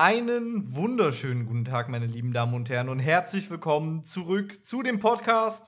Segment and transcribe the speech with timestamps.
[0.00, 5.00] Einen wunderschönen guten Tag, meine lieben Damen und Herren, und herzlich willkommen zurück zu dem
[5.00, 5.64] Podcast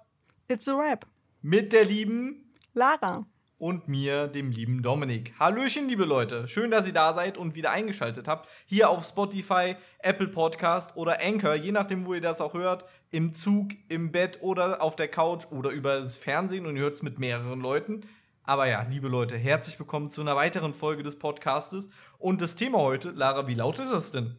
[0.46, 1.04] It's a Rap
[1.42, 3.26] mit der lieben Lara.
[3.58, 5.34] und mir, dem lieben Dominik.
[5.40, 6.46] Hallöchen, liebe Leute.
[6.46, 8.48] Schön, dass ihr da seid und wieder eingeschaltet habt.
[8.66, 12.84] Hier auf Spotify, Apple Podcast oder Anchor, je nachdem, wo ihr das auch hört.
[13.10, 16.94] Im Zug, im Bett oder auf der Couch oder über das Fernsehen und ihr hört
[16.94, 18.02] es mit mehreren Leuten.
[18.50, 21.88] Aber ja, liebe Leute, herzlich willkommen zu einer weiteren Folge des Podcastes.
[22.18, 24.38] Und das Thema heute, Lara, wie lautet das denn?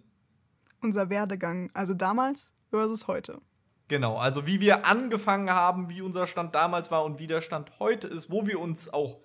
[0.82, 3.40] Unser Werdegang, also damals versus heute.
[3.88, 7.80] Genau, also wie wir angefangen haben, wie unser Stand damals war und wie der Stand
[7.80, 9.22] heute ist, wo wir uns auch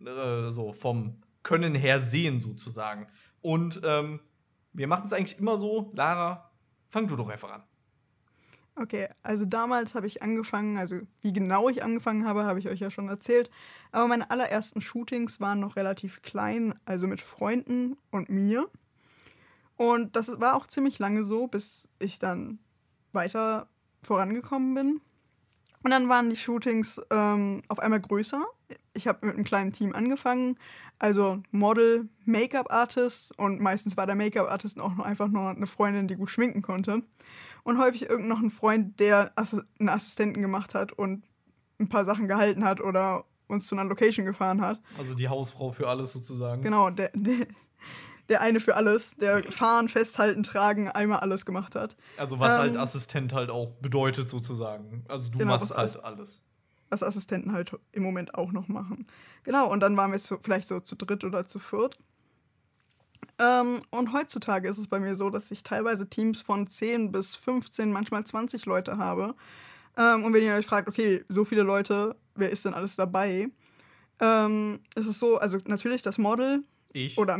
[0.00, 3.08] äh, so vom Können her sehen, sozusagen.
[3.42, 4.20] Und ähm,
[4.72, 6.50] wir machen es eigentlich immer so, Lara,
[6.88, 7.64] fang du doch einfach an.
[8.74, 12.80] Okay, also damals habe ich angefangen, also wie genau ich angefangen habe, habe ich euch
[12.80, 13.50] ja schon erzählt.
[13.90, 18.66] Aber meine allerersten Shootings waren noch relativ klein, also mit Freunden und mir.
[19.76, 22.60] Und das war auch ziemlich lange so, bis ich dann
[23.12, 23.68] weiter
[24.02, 25.00] vorangekommen bin.
[25.82, 28.42] Und dann waren die Shootings ähm, auf einmal größer.
[28.94, 30.56] Ich habe mit einem kleinen Team angefangen,
[30.98, 36.14] also Model, Make-up-Artist und meistens war der Make-up-Artist auch noch einfach nur eine Freundin, die
[36.14, 37.02] gut schminken konnte.
[37.64, 39.32] Und häufig irgend noch ein Freund, der
[39.78, 41.24] einen Assistenten gemacht hat und
[41.78, 44.80] ein paar Sachen gehalten hat oder uns zu einer Location gefahren hat.
[44.98, 46.62] Also die Hausfrau für alles sozusagen.
[46.62, 47.46] Genau, der, der,
[48.28, 51.96] der eine für alles, der Fahren, Festhalten, Tragen, einmal alles gemacht hat.
[52.16, 55.04] Also was halt Ähm, Assistent halt auch bedeutet sozusagen.
[55.08, 56.40] Also du Genau, machst halt alles.
[56.88, 59.06] was Assistenten halt im Moment auch noch machen.
[59.44, 61.98] Genau, und dann waren wir so, vielleicht so zu dritt oder zu viert.
[63.42, 67.34] Ähm, und heutzutage ist es bei mir so, dass ich teilweise Teams von 10 bis
[67.34, 69.34] 15, manchmal 20 Leute habe.
[69.96, 73.48] Ähm, und wenn ihr euch fragt, okay, so viele Leute, wer ist denn alles dabei?
[74.20, 76.62] Ähm, es ist so, also natürlich das Model
[76.92, 77.18] Ich.
[77.18, 77.38] oder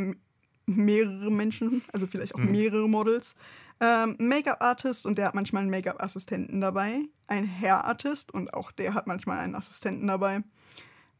[0.65, 2.51] mehrere Menschen, also vielleicht auch Mhm.
[2.51, 3.35] mehrere Models.
[3.79, 7.01] Ähm, Make-up-Artist und der hat manchmal einen Make-up-Assistenten dabei.
[7.27, 10.43] Ein Hair-Artist und auch der hat manchmal einen Assistenten dabei.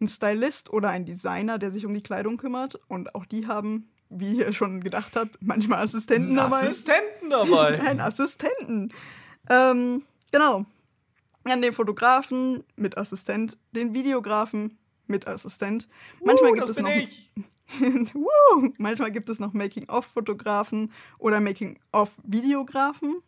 [0.01, 2.79] Ein Stylist oder ein Designer, der sich um die Kleidung kümmert.
[2.88, 3.89] Und auch die haben,
[4.19, 6.68] wie ihr schon gedacht habt, manchmal Assistenten dabei.
[6.68, 7.81] Assistenten dabei.
[7.85, 8.94] Einen Assistenten.
[9.50, 10.66] Ähm, genau.
[11.44, 15.90] Dann den Fotografen mit Assistent, den Videografen mit Assistent.
[16.24, 16.90] Manchmal uh, gibt es noch.
[18.13, 18.74] Woo!
[18.78, 23.22] Manchmal gibt es noch Making-of-Fotografen oder Making-of-Videografen.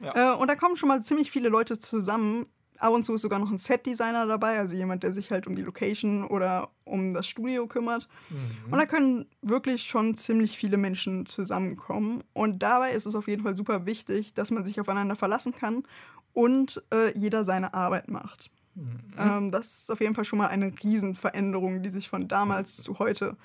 [0.00, 0.34] Ja.
[0.34, 2.46] Äh, und da kommen schon mal ziemlich viele Leute zusammen.
[2.78, 5.56] Ab und zu ist sogar noch ein Set-Designer dabei, also jemand, der sich halt um
[5.56, 8.08] die Location oder um das Studio kümmert.
[8.30, 8.72] Mhm.
[8.72, 12.22] Und da können wirklich schon ziemlich viele Menschen zusammenkommen.
[12.32, 15.84] Und dabei ist es auf jeden Fall super wichtig, dass man sich aufeinander verlassen kann
[16.32, 18.50] und äh, jeder seine Arbeit macht.
[18.74, 18.98] Mhm.
[19.18, 22.98] Ähm, das ist auf jeden Fall schon mal eine Riesenveränderung, die sich von damals zu
[22.98, 23.36] heute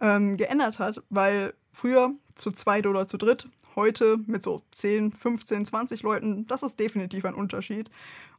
[0.00, 5.66] ähm, geändert hat, weil früher zu zweit oder zu dritt, heute mit so 10, 15,
[5.66, 7.90] 20 Leuten, das ist definitiv ein Unterschied.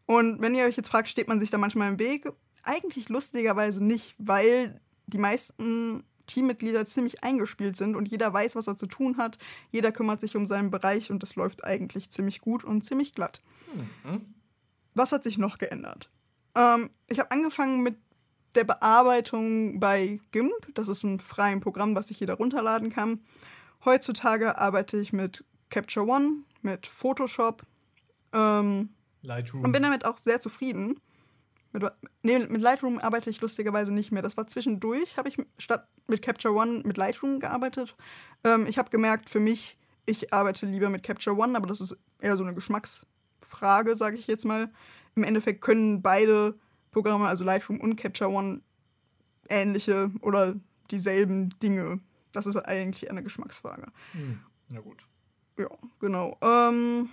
[0.06, 2.32] Und wenn ihr euch jetzt fragt, steht man sich da manchmal im Weg?
[2.64, 8.76] Eigentlich lustigerweise nicht, weil die meisten Teammitglieder ziemlich eingespielt sind und jeder weiß, was er
[8.76, 9.38] zu tun hat.
[9.72, 13.42] Jeder kümmert sich um seinen Bereich und das läuft eigentlich ziemlich gut und ziemlich glatt.
[14.04, 14.34] Mhm.
[14.94, 16.10] Was hat sich noch geändert?
[16.56, 17.98] Ähm, ich habe angefangen mit
[18.56, 20.74] der Bearbeitung bei GIMP.
[20.74, 23.22] Das ist ein freies Programm, was sich jeder runterladen kann.
[23.88, 27.66] Heutzutage arbeite ich mit Capture One, mit Photoshop
[28.34, 28.90] ähm,
[29.22, 29.64] Lightroom.
[29.64, 31.00] und bin damit auch sehr zufrieden.
[31.72, 31.90] Mit,
[32.22, 34.22] nee, mit Lightroom arbeite ich lustigerweise nicht mehr.
[34.22, 37.96] Das war zwischendurch, habe ich statt mit Capture One mit Lightroom gearbeitet.
[38.44, 41.96] Ähm, ich habe gemerkt, für mich, ich arbeite lieber mit Capture One, aber das ist
[42.20, 44.70] eher so eine Geschmacksfrage, sage ich jetzt mal.
[45.16, 46.60] Im Endeffekt können beide
[46.92, 48.60] Programme, also Lightroom und Capture One,
[49.48, 50.56] ähnliche oder
[50.92, 52.02] dieselben Dinge.
[52.32, 53.88] Das ist eigentlich eine Geschmacksfrage.
[54.12, 54.40] Hm.
[54.70, 55.06] Na gut.
[55.58, 56.38] Ja, genau.
[56.42, 57.10] Ähm,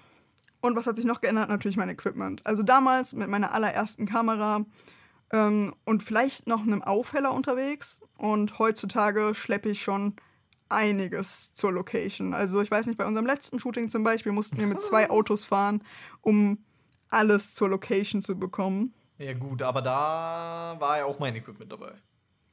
[0.60, 1.48] und was hat sich noch geändert?
[1.48, 2.44] Natürlich mein Equipment.
[2.47, 4.64] Also damals mit meiner allerersten Kamera
[5.32, 8.00] ähm, und vielleicht noch einem Aufheller unterwegs.
[8.16, 10.14] Und heutzutage schleppe ich schon
[10.69, 12.34] einiges zur Location.
[12.34, 15.44] Also ich weiß nicht, bei unserem letzten Shooting zum Beispiel mussten wir mit zwei Autos
[15.44, 15.84] fahren,
[16.20, 16.64] um
[17.10, 18.94] alles zur Location zu bekommen.
[19.19, 21.93] Ja gut, aber da war ja auch mein Equipment dabei.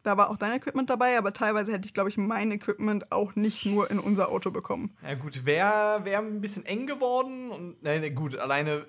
[0.04, 3.36] Da war auch dein Equipment dabei, aber teilweise hätte ich, glaube ich, mein Equipment auch
[3.36, 4.98] nicht nur in unser Auto bekommen.
[5.08, 8.88] Ja gut, wäre wär ein bisschen eng geworden und nein, gut, alleine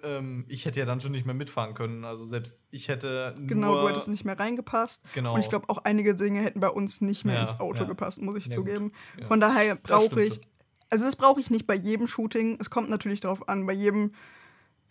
[0.49, 2.05] ich ich hätte ja dann schon nicht mehr mitfahren können.
[2.05, 5.03] Also selbst ich hätte Genau, nur du hättest nicht mehr reingepasst.
[5.13, 5.35] Genau.
[5.35, 7.85] Und ich glaube, auch einige Dinge hätten bei uns nicht mehr Ja, ins Auto ja.
[7.85, 8.93] gepasst, muss ich Ja, zugeben.
[9.27, 10.41] Von daher brauche ich,
[10.89, 12.59] also das brauche ich nicht bei jedem Shooting.
[12.61, 14.13] Es kommt natürlich darauf an, bei jedem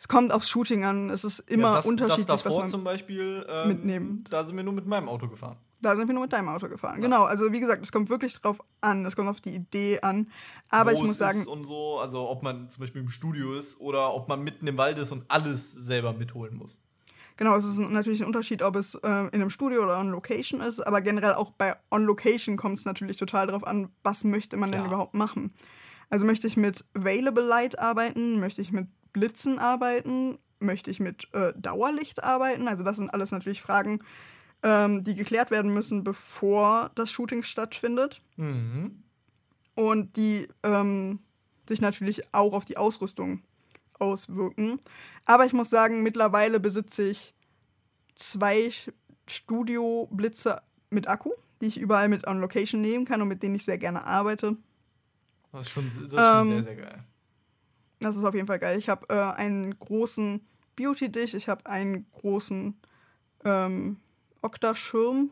[0.02, 1.12] Es kommt aufs Shooting an.
[1.12, 4.24] Es ist immer ja, das, unterschiedlich, das davor was man zum Beispiel ähm, mitnehmen.
[4.32, 5.58] Da sind wir nur mit meinem Auto gefahren.
[5.80, 7.00] Da sind wir nur mit deinem Auto gefahren.
[7.02, 9.06] Genau, also wie gesagt, es kommt wirklich drauf an.
[9.06, 10.32] Es kommt auf die Idee an.
[10.72, 13.10] Aber Wo ich muss es sagen, ist und so, also ob man zum Beispiel im
[13.10, 16.80] Studio ist oder ob man mitten im Wald ist und alles selber mitholen muss.
[17.38, 20.62] genau, es ist natürlich ein Unterschied, ob es äh, in einem Studio oder on Location
[20.62, 20.80] ist.
[20.80, 24.72] Aber generell auch bei on Location kommt es natürlich total drauf an, was möchte man
[24.72, 24.94] denn Klar.
[24.94, 25.54] überhaupt machen.
[26.10, 28.40] Also möchte ich mit Available Light arbeiten?
[28.40, 30.38] Möchte ich mit Blitzen arbeiten?
[30.60, 32.68] Möchte ich mit äh, Dauerlicht arbeiten?
[32.68, 34.00] Also das sind alles natürlich Fragen,
[34.64, 38.22] ähm, die geklärt werden müssen, bevor das Shooting stattfindet.
[38.38, 39.04] Mhm.
[39.76, 41.20] und die ähm,
[41.68, 43.42] sich natürlich auch auf die Ausrüstung
[44.00, 44.80] auswirken.
[45.26, 47.34] Aber ich muss sagen, mittlerweile besitze ich
[48.16, 48.70] zwei
[49.28, 51.32] Studio-Blitze mit Akku,
[51.62, 54.58] die ich überall mit on Location nehmen kann und mit denen ich sehr gerne arbeite.
[55.52, 57.04] Das ist schon, das ist schon Ähm, sehr, sehr geil.
[58.02, 58.78] Das ist auf jeden Fall geil.
[58.78, 60.42] Ich habe äh, einen großen
[60.76, 62.76] Beauty-Dish, ich habe einen großen
[63.46, 63.98] ähm,
[64.42, 65.30] Okta-Schirm,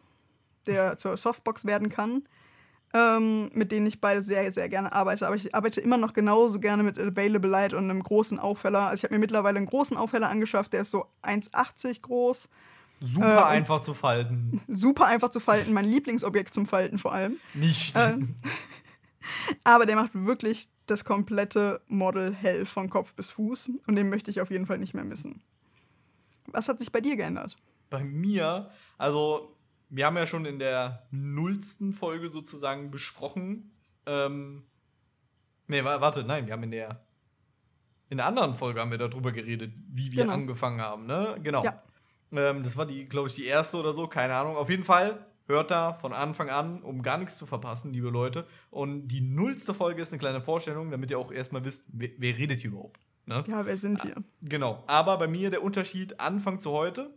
[0.66, 2.24] der zur Softbox werden kann,
[2.94, 5.26] ähm, mit denen ich beide sehr, sehr gerne arbeite.
[5.26, 8.88] Aber ich arbeite immer noch genauso gerne mit Available Light und einem großen Aufheller.
[8.88, 12.50] Also ich habe mir mittlerweile einen großen Aufheller angeschafft, der ist so 1,80 groß.
[13.02, 14.62] Super äh, einfach zu falten.
[14.68, 17.38] Super einfach zu falten, mein Lieblingsobjekt zum Falten vor allem.
[17.54, 17.96] Nicht.
[17.98, 18.36] Ähm,
[19.64, 24.32] Aber der macht wirklich das komplette Model hell von Kopf bis Fuß und den möchte
[24.32, 25.42] ich auf jeden Fall nicht mehr missen.
[26.48, 27.56] Was hat sich bei dir geändert?
[27.90, 29.56] Bei mir, also
[29.90, 33.72] wir haben ja schon in der nullsten Folge sozusagen besprochen.
[34.06, 34.64] Ähm,
[35.68, 37.04] nee, wa- warte, nein, wir haben in der
[38.12, 40.34] in der anderen Folge haben wir darüber geredet, wie wir Genau.
[40.34, 41.38] angefangen haben, ne?
[41.44, 41.64] Genau.
[41.64, 41.78] Ja.
[42.32, 44.56] Ähm, das war die, glaube ich, die erste oder so, keine Ahnung.
[44.56, 48.46] Auf jeden Fall hört da von Anfang an, um gar nichts zu verpassen, liebe Leute.
[48.70, 52.38] Und die nullste Folge ist eine kleine Vorstellung, damit ihr auch erstmal wisst, wer, wer
[52.38, 53.00] redet hier überhaupt.
[53.26, 53.44] Ne?
[53.48, 54.16] Ja, wer sind wir?
[54.42, 54.84] Genau.
[54.88, 57.10] Aber bei mir der Unterschied Anfang zu heute.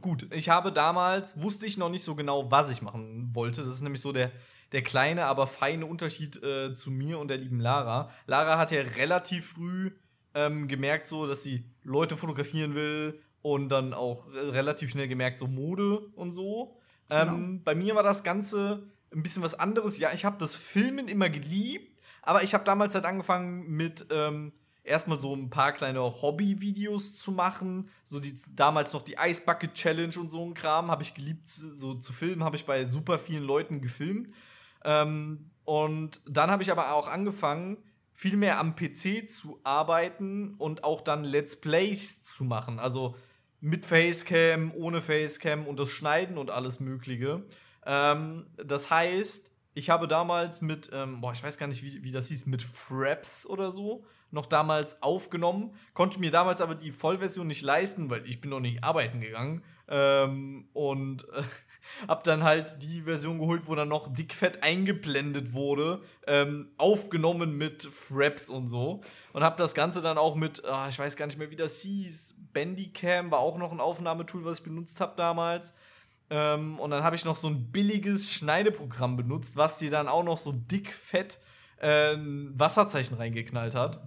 [0.00, 3.62] Gut, ich habe damals, wusste ich noch nicht so genau, was ich machen wollte.
[3.62, 4.32] Das ist nämlich so der,
[4.72, 8.10] der kleine, aber feine Unterschied äh, zu mir und der lieben Lara.
[8.26, 9.92] Lara hat ja relativ früh
[10.34, 15.38] ähm, gemerkt, so, dass sie Leute fotografieren will und dann auch re- relativ schnell gemerkt,
[15.38, 16.75] so Mode und so.
[17.10, 19.98] Ähm, Bei mir war das Ganze ein bisschen was anderes.
[19.98, 24.52] Ja, ich habe das Filmen immer geliebt, aber ich habe damals halt angefangen mit ähm,
[24.86, 27.88] erstmal so ein paar kleine Hobby-Videos zu machen.
[28.04, 31.48] So die damals noch die Ice Bucket Challenge und so ein Kram habe ich geliebt,
[31.48, 34.34] so zu filmen, habe ich bei super vielen Leuten gefilmt.
[34.84, 37.78] Ähm, und dann habe ich aber auch angefangen,
[38.12, 42.78] viel mehr am PC zu arbeiten und auch dann Let's Plays zu machen.
[42.78, 43.14] Also
[43.60, 47.44] mit Facecam, ohne Facecam und das Schneiden und alles Mögliche.
[47.84, 52.12] Ähm, das heißt, ich habe damals mit, ähm, boah, ich weiß gar nicht, wie, wie
[52.12, 57.46] das hieß, mit Fraps oder so, noch damals aufgenommen, konnte mir damals aber die Vollversion
[57.46, 59.62] nicht leisten, weil ich bin noch nicht arbeiten gegangen.
[59.88, 61.42] Ähm, und äh,
[62.08, 67.84] hab dann halt die Version geholt, wo dann noch dickfett eingeblendet wurde, ähm, aufgenommen mit
[67.84, 69.02] Fraps und so.
[69.32, 71.80] Und hab das Ganze dann auch mit, ah, ich weiß gar nicht mehr, wie das
[71.80, 75.74] hieß, Bandicam war auch noch ein Aufnahmetool, was ich benutzt habe damals.
[76.30, 80.24] Ähm, und dann habe ich noch so ein billiges Schneideprogramm benutzt, was dir dann auch
[80.24, 81.38] noch so dickfett
[81.78, 84.02] äh, Wasserzeichen reingeknallt hat.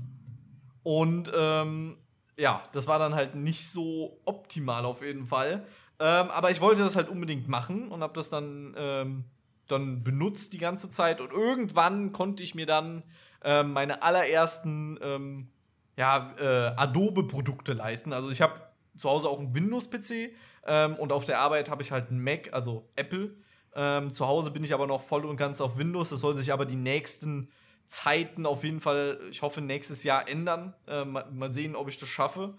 [0.84, 1.98] Und ähm,
[2.40, 5.66] ja, das war dann halt nicht so optimal auf jeden Fall.
[6.00, 9.26] Ähm, aber ich wollte das halt unbedingt machen und habe das dann, ähm,
[9.68, 11.20] dann benutzt die ganze Zeit.
[11.20, 13.04] Und irgendwann konnte ich mir dann
[13.44, 15.50] ähm, meine allerersten ähm,
[15.98, 18.14] ja, äh, Adobe-Produkte leisten.
[18.14, 18.62] Also ich habe
[18.96, 20.34] zu Hause auch einen Windows-PC
[20.66, 23.36] ähm, und auf der Arbeit habe ich halt einen Mac, also Apple.
[23.76, 26.10] Ähm, zu Hause bin ich aber noch voll und ganz auf Windows.
[26.10, 27.50] Das soll sich aber die nächsten
[27.90, 30.76] Zeiten auf jeden Fall, ich hoffe, nächstes Jahr ändern.
[30.88, 32.56] Äh, mal, mal sehen, ob ich das schaffe.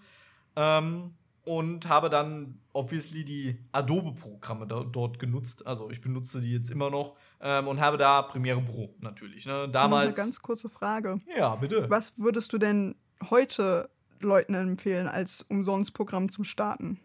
[0.57, 5.65] Ähm, und habe dann obviously die Adobe-Programme da, dort genutzt.
[5.65, 9.45] Also ich benutze die jetzt immer noch ähm, und habe da Premiere Pro natürlich.
[9.45, 9.53] Ne?
[9.53, 10.17] Noch eine Damals.
[10.17, 11.19] ganz kurze Frage.
[11.35, 11.89] ja, bitte.
[11.89, 12.95] Was würdest du denn
[13.29, 16.99] heute Leuten empfehlen als Umsonstprogramm zum Starten?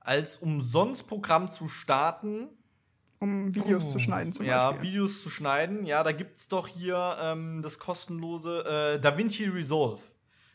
[0.00, 2.48] Als Umsonstprogramm zu starten,
[3.22, 4.88] Um Videos zu Oh, schneiden zum ja, Beispiel.
[4.90, 5.86] Videos zu schneiden.
[5.86, 10.02] Ja, da gibt es doch hier ähm, das kostenlose äh, DaVinci Resolve.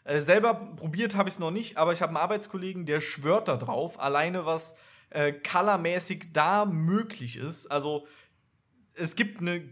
[0.03, 3.47] Äh, selber probiert habe ich es noch nicht, aber ich habe einen Arbeitskollegen, der schwört
[3.47, 4.75] da drauf, alleine was
[5.12, 7.67] äh, colormäßig da möglich ist.
[7.67, 8.05] Also
[8.95, 9.63] es gibt eine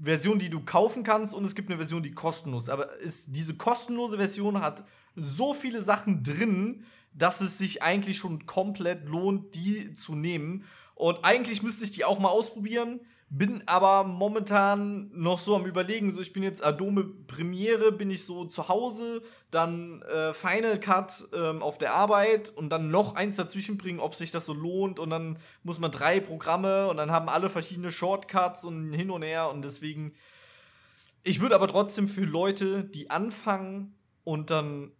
[0.00, 2.70] Version, die du kaufen kannst und es gibt eine Version, die kostenlos ist.
[2.70, 4.84] Aber ist, diese kostenlose Version hat
[5.16, 10.64] so viele Sachen drin, dass es sich eigentlich schon komplett lohnt, die zu nehmen.
[10.98, 13.00] Und eigentlich müsste ich die auch mal ausprobieren,
[13.30, 16.10] Bin aber momentan noch so am Überlegen.
[16.10, 21.28] So, ich bin jetzt Adobe Premiere, bin ich so zu Hause, dann äh, Final Cut
[21.34, 24.98] ähm, auf der Arbeit und dann noch eins dazwischen bringen, ob sich das so lohnt.
[24.98, 29.22] Und dann muss man drei Programme und dann haben alle verschiedene Shortcuts und hin und
[29.22, 29.50] her.
[29.50, 30.14] Und deswegen,
[31.22, 34.90] ich würde aber trotzdem für Leute, die anfangen und dann,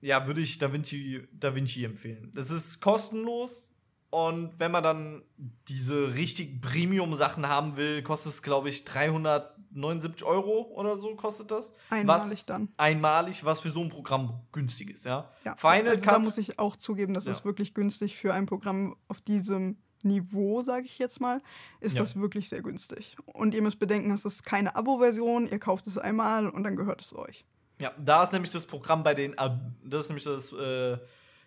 [0.00, 2.32] ja, würde ich DaVinci, DaVinci empfehlen.
[2.34, 3.73] Das ist kostenlos
[4.14, 5.22] und wenn man dann
[5.68, 11.72] diese richtig Premium-Sachen haben will, kostet es, glaube ich, 379 Euro oder so kostet das.
[11.90, 12.68] Einmalig was, dann.
[12.76, 15.30] Einmalig, was für so ein Programm günstig ist, ja.
[15.44, 16.12] Ja, Final also Cut.
[16.14, 17.32] da muss ich auch zugeben, das Ja.
[17.32, 21.40] ist wirklich günstig für ein Programm auf diesem Niveau, sage ich jetzt mal,
[21.80, 22.02] ist Ja.
[22.02, 23.16] das wirklich sehr günstig.
[23.26, 27.00] Und ihr müsst bedenken, es ist keine Abo-Version, ihr kauft es einmal und dann gehört
[27.00, 27.44] es euch.
[27.80, 29.34] Ja, da ist nämlich das Programm bei den,
[29.82, 30.98] das ist nämlich das, äh,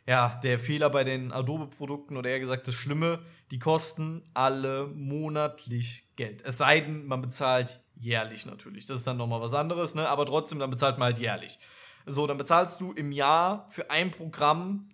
[0.08, 3.20] ja, der Fehler bei den Adobe-Produkten oder eher gesagt das Schlimme,
[3.52, 6.44] die kosten alle monatlich Geld.
[6.46, 8.86] Es sei denn, man bezahlt jährlich natürlich.
[8.86, 10.08] Das ist dann nochmal was anderes, ne?
[10.08, 11.60] Aber trotzdem, dann bezahlt man halt jährlich.
[12.06, 14.88] So, dann bezahlst du im Jahr für ein Programm,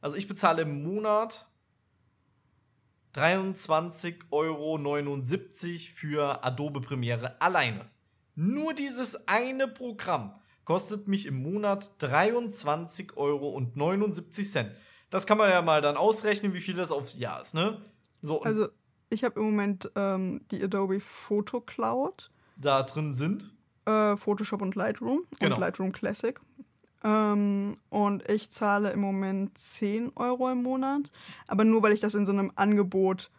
[0.00, 1.48] also ich bezahle im Monat
[3.16, 4.78] 23,79 Euro
[5.92, 7.90] für Adobe Premiere alleine.
[8.36, 13.60] Nur dieses eine Programm kostet mich im Monat 23,79 Euro.
[15.10, 17.80] Das kann man ja mal dann ausrechnen, wie viel das aufs Jahr ist, ne?
[18.22, 18.68] So, Also
[19.08, 23.50] ich habe im Moment ähm, die Adobe Photo Cloud, da drin sind.
[23.86, 25.56] äh, Photoshop und Lightroom Genau.
[25.56, 26.38] und Lightroom Classic.
[27.02, 31.10] Ähm, und ich zahle im Moment 10 Euro im Monat,
[31.48, 33.30] aber nur weil ich das in so einem Angebot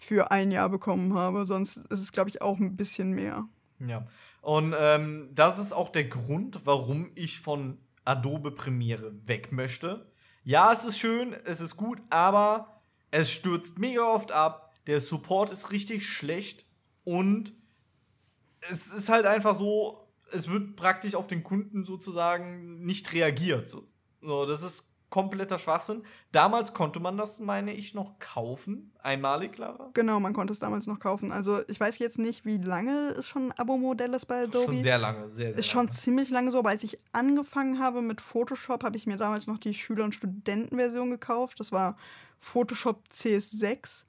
[0.00, 1.44] für ein Jahr bekommen habe.
[1.44, 3.46] Sonst ist es, glaube ich, auch ein bisschen mehr.
[3.80, 4.04] Ja.
[4.40, 10.10] Und ähm, das ist auch der Grund, warum ich von Adobe Premiere weg möchte.
[10.44, 12.80] Ja, es ist schön, es ist gut, aber
[13.10, 14.72] es stürzt mega oft ab.
[14.86, 16.64] Der Support ist richtig schlecht
[17.04, 17.52] und
[18.70, 23.68] es ist halt einfach so, es wird praktisch auf den Kunden sozusagen nicht reagiert.
[23.68, 26.02] So, das ist kompletter Schwachsinn.
[26.32, 28.92] Damals konnte man das, meine ich, noch kaufen.
[29.02, 29.90] Einmalig, Clara.
[29.94, 31.32] Genau, man konnte es damals noch kaufen.
[31.32, 34.66] Also ich weiß jetzt nicht, wie lange es schon ein Abo-Modell ist bei Adobe.
[34.66, 35.96] Schon sehr lange, sehr, sehr ist schon lange.
[35.96, 39.58] ziemlich lange so, aber als ich angefangen habe mit Photoshop, habe ich mir damals noch
[39.58, 41.60] die Schüler- und Studentenversion gekauft.
[41.60, 41.96] Das war
[42.40, 44.04] Photoshop CS6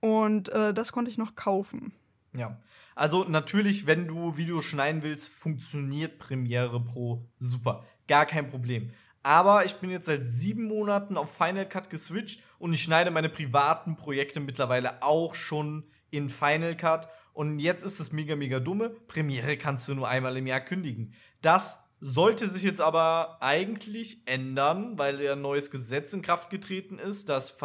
[0.00, 1.92] und äh, das konnte ich noch kaufen.
[2.34, 2.58] Ja.
[2.94, 7.84] Also natürlich, wenn du Videos schneiden willst, funktioniert Premiere Pro super.
[8.08, 8.90] Gar kein Problem.
[9.22, 13.28] Aber ich bin jetzt seit sieben Monaten auf Final Cut geswitcht und ich schneide meine
[13.28, 17.08] privaten Projekte mittlerweile auch schon in Final Cut.
[17.32, 18.90] Und jetzt ist es mega, mega dumme.
[18.90, 21.14] Premiere kannst du nur einmal im Jahr kündigen.
[21.40, 26.98] Das sollte sich jetzt aber eigentlich ändern, weil ja ein neues Gesetz in Kraft getreten
[26.98, 27.56] ist, dass,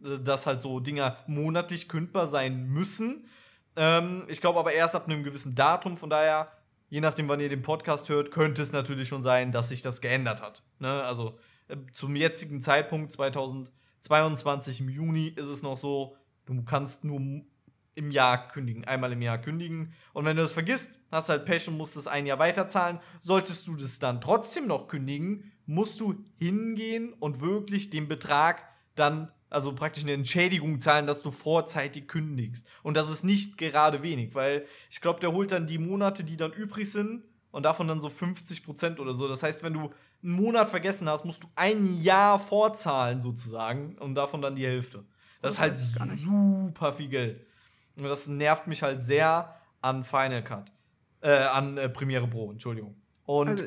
[0.00, 3.28] dass halt so Dinger monatlich kündbar sein müssen.
[3.76, 6.50] Ähm, ich glaube aber erst ab einem gewissen Datum, von daher,
[6.92, 10.02] je nachdem, wann ihr den Podcast hört, könnte es natürlich schon sein, dass sich das
[10.02, 10.62] geändert hat.
[10.78, 11.02] Ne?
[11.02, 17.18] Also äh, zum jetzigen Zeitpunkt, 2022 im Juni, ist es noch so, du kannst nur
[17.94, 19.94] im Jahr kündigen, einmal im Jahr kündigen.
[20.12, 23.00] Und wenn du das vergisst, hast halt Pech und musst es ein Jahr weiterzahlen.
[23.22, 29.32] Solltest du das dann trotzdem noch kündigen, musst du hingehen und wirklich den Betrag dann,
[29.52, 32.66] also praktisch eine Entschädigung zahlen, dass du vorzeitig kündigst.
[32.82, 36.36] Und das ist nicht gerade wenig, weil ich glaube, der holt dann die Monate, die
[36.36, 39.28] dann übrig sind und davon dann so 50 Prozent oder so.
[39.28, 39.90] Das heißt, wenn du
[40.22, 45.04] einen Monat vergessen hast, musst du ein Jahr vorzahlen sozusagen und davon dann die Hälfte.
[45.42, 47.46] Das ist halt super viel Geld.
[47.96, 50.72] Und das nervt mich halt sehr an Final Cut.
[51.20, 52.96] Äh, an äh, Premiere Pro, Entschuldigung.
[53.26, 53.64] Und Also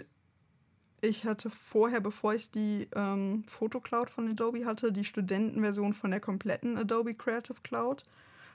[1.05, 6.11] ich hatte vorher, bevor ich die ähm, Photo Cloud von Adobe hatte, die Studentenversion von
[6.11, 8.03] der kompletten Adobe Creative Cloud.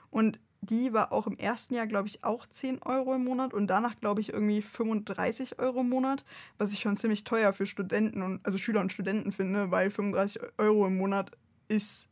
[0.09, 3.67] Und die war auch im ersten Jahr, glaube ich, auch 10 Euro im Monat und
[3.67, 6.23] danach, glaube ich, irgendwie 35 Euro im Monat,
[6.59, 10.41] was ich schon ziemlich teuer für Studenten und also Schüler und Studenten finde, weil 35
[10.59, 11.31] Euro im Monat
[11.67, 12.07] ist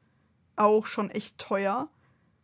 [0.55, 1.89] auch schon echt teuer.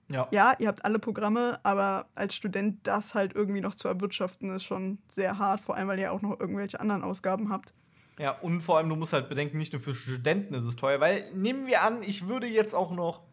[0.10, 0.28] ja.
[0.32, 4.64] Ja, ihr habt alle Programme, aber als Student das halt irgendwie noch zu erwirtschaften, ist
[4.64, 7.74] schon sehr hart, vor allem weil ihr auch noch irgendwelche anderen Ausgaben habt.
[8.18, 11.00] Ja, und vor allem, du musst halt bedenken, nicht nur für Studenten ist es teuer,
[11.00, 13.24] weil nehmen wir an, ich würde jetzt auch noch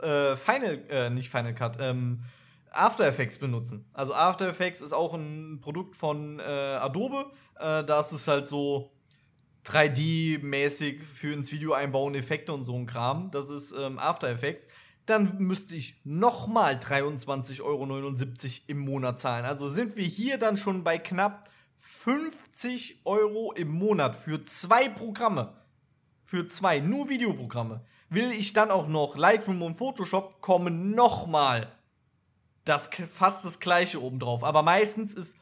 [0.00, 2.22] äh, Final, äh, nicht Final Cut, ähm,
[2.70, 3.84] After Effects benutzen.
[3.92, 7.26] Also After Effects ist auch ein Produkt von äh, Adobe.
[7.58, 8.92] Äh, das ist halt so
[9.66, 13.30] 3D-mäßig für ins Video einbauen, Effekte und so ein Kram.
[13.32, 14.68] Das ist ähm, After Effects.
[15.06, 18.14] Dann müsste ich nochmal 23,79 Euro
[18.68, 19.44] im Monat zahlen.
[19.44, 21.48] Also sind wir hier dann schon bei knapp
[21.80, 25.52] 50 Euro im Monat für zwei Programme.
[26.24, 27.80] Für zwei, nur Videoprogramme.
[28.08, 31.72] Will ich dann auch noch Lightroom und Photoshop, kommen nochmal
[32.64, 34.44] das fast das gleiche obendrauf.
[34.44, 35.36] Aber meistens ist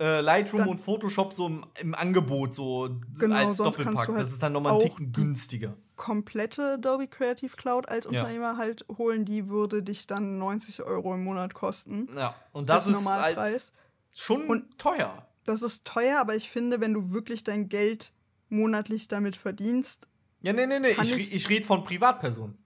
[0.00, 4.08] äh, Lightroom Dann- und Photoshop so im, im Angebot so Genau, als Doppelpack.
[4.08, 5.74] halt das ist dann nochmal auch Ticken günstiger.
[5.96, 8.22] komplette Adobe Creative Cloud als Ja.
[8.22, 12.08] Unternehmer halt holen, die würde dich dann 90 Euro im Monat kosten.
[12.16, 13.72] Ja, und das ist als
[14.14, 15.26] schon Und- teuer.
[15.44, 18.12] Das ist teuer, aber ich finde, wenn du wirklich dein Geld
[18.48, 20.06] monatlich damit verdienst,
[20.42, 20.90] Ja, nee, nee, nee.
[21.00, 22.56] Ich, ich- ich rede von Privatpersonen.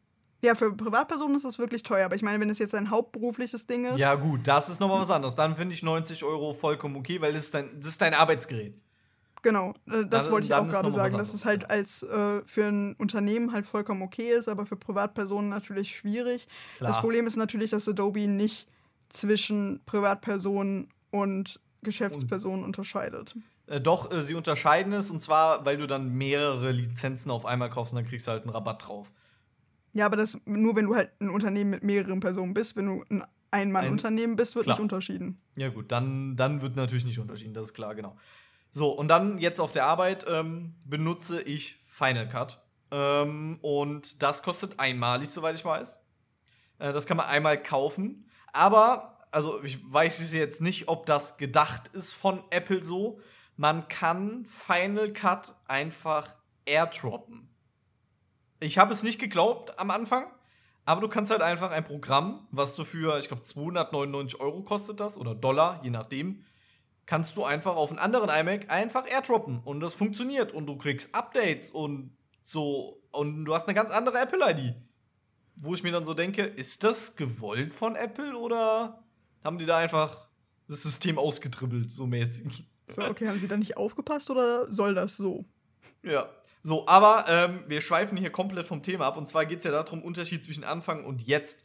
[0.43, 2.05] ja, für Privatpersonen ist es wirklich teuer.
[2.07, 5.01] Aber ich meine, wenn es jetzt ein hauptberufliches Ding ist, Ja, gut, das ist nochmal
[5.01, 5.35] was anderes.
[5.35, 8.75] Dann finde ich 90 Euro vollkommen okay, weil das ist dein, das ist dein Arbeitsgerät.
[9.43, 12.65] Genau, äh, das Dann- wollte ich auch gerade sagen, dass es halt als äh, für
[12.65, 16.49] ein Unternehmen halt vollkommen okay ist, aber für Privatpersonen natürlich schwierig.
[16.79, 16.91] Klar.
[16.93, 18.67] Das Problem ist natürlich, dass Adobe nicht
[19.09, 23.35] zwischen Privatpersonen und Geschäftspersonen unterscheidet.
[23.67, 27.71] Äh, doch, äh, sie unterscheiden es und zwar, weil du dann mehrere Lizenzen auf einmal
[27.71, 29.11] kaufst und dann kriegst du halt einen Rabatt drauf.
[29.95, 32.77] Ja, aber das nur, wenn du halt ein Unternehmen mit mehreren Personen bist.
[32.77, 34.77] Wenn du ein Ein-Mann-Unternehmen bist, wird Klar.
[34.77, 35.41] nicht unterschieden.
[35.57, 38.17] Ja, gut, dann, dann wird natürlich nicht unterschieden, das ist klar, genau.
[38.71, 42.61] So, und dann jetzt auf der Arbeit ähm, benutze ich Final Cut.
[42.91, 45.99] Ähm, und das kostet einmalig, soweit ich weiß.
[46.79, 48.29] Äh, das kann man einmal kaufen.
[48.53, 53.21] Aber, also ich weiß jetzt nicht, ob das gedacht ist von Apple so.
[53.59, 57.47] Man kann Final Cut einfach airdroppen.
[58.61, 60.25] Ich habe es nicht geglaubt am Anfang,
[60.87, 65.01] aber du kannst halt einfach ein Programm, was du für, ich glaube, 299 Euro kostet
[65.01, 66.43] das oder Dollar, je nachdem,
[67.05, 71.15] kannst du einfach auf einen anderen iMac einfach airdroppen und das funktioniert und du kriegst
[71.15, 74.77] Updates und so und du hast eine ganz andere Apple-ID.
[75.57, 79.06] Wo ich mir dann so denke, ist das gewollt von Apple oder
[79.47, 80.29] haben die da einfach
[80.69, 82.67] das System ausgetribbelt, so mäßig?
[82.89, 85.45] So, okay, haben sie da nicht aufgepasst oder soll das so?
[86.03, 86.29] Ja.
[86.63, 89.17] So, aber ähm, wir schweifen hier komplett vom Thema ab.
[89.17, 91.65] Und zwar geht es ja darum, Unterschied zwischen Anfang und jetzt.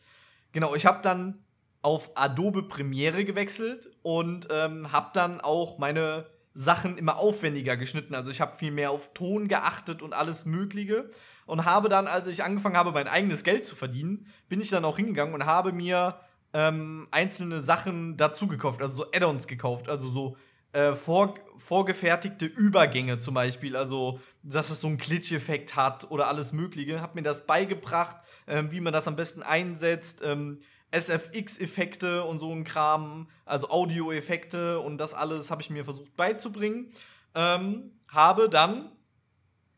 [0.51, 1.43] Genau, ich habe dann
[1.81, 8.13] auf Adobe Premiere gewechselt und ähm, habe dann auch meine Sachen immer aufwendiger geschnitten.
[8.13, 11.09] Also ich habe viel mehr auf Ton geachtet und alles Mögliche.
[11.47, 14.85] Und habe dann, als ich angefangen habe, mein eigenes Geld zu verdienen, bin ich dann
[14.85, 16.19] auch hingegangen und habe mir
[16.53, 20.37] ähm, einzelne Sachen dazu gekauft, also so Add-ons gekauft, also so
[20.73, 26.53] äh, vor, vorgefertigte Übergänge zum Beispiel, also dass es so einen Glitch-Effekt hat oder alles
[26.53, 27.01] Mögliche.
[27.01, 30.59] Hab mir das beigebracht, ähm, wie man das am besten einsetzt, ähm,
[30.91, 36.91] SFX-Effekte und so ein Kram, also Audio-Effekte und das alles habe ich mir versucht beizubringen.
[37.33, 38.91] Ähm, habe dann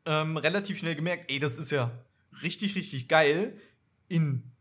[0.06, 1.92] ähm, relativ schnell gemerkt, ey, das ist ja
[2.42, 3.60] richtig, richtig geil,
[4.08, 4.53] in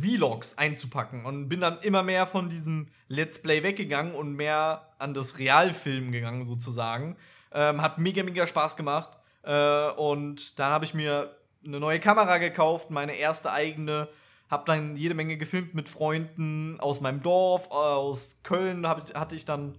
[0.00, 5.14] Vlogs einzupacken und bin dann immer mehr von diesem Let's Play weggegangen und mehr an
[5.14, 7.16] das Realfilm gegangen sozusagen.
[7.52, 9.16] Ähm, hat mega, mega Spaß gemacht.
[9.42, 14.08] Äh, und dann habe ich mir eine neue Kamera gekauft, meine erste eigene.
[14.48, 19.34] Hab dann jede Menge gefilmt mit Freunden aus meinem Dorf, äh, aus Köln hab, hatte
[19.34, 19.78] ich dann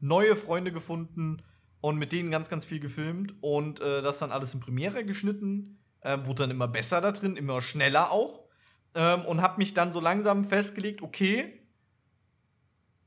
[0.00, 1.42] neue Freunde gefunden
[1.80, 5.78] und mit denen ganz, ganz viel gefilmt und äh, das dann alles in Premiere geschnitten.
[6.00, 8.45] Äh, wurde dann immer besser da drin, immer schneller auch.
[8.96, 11.60] Ähm, und habe mich dann so langsam festgelegt, okay,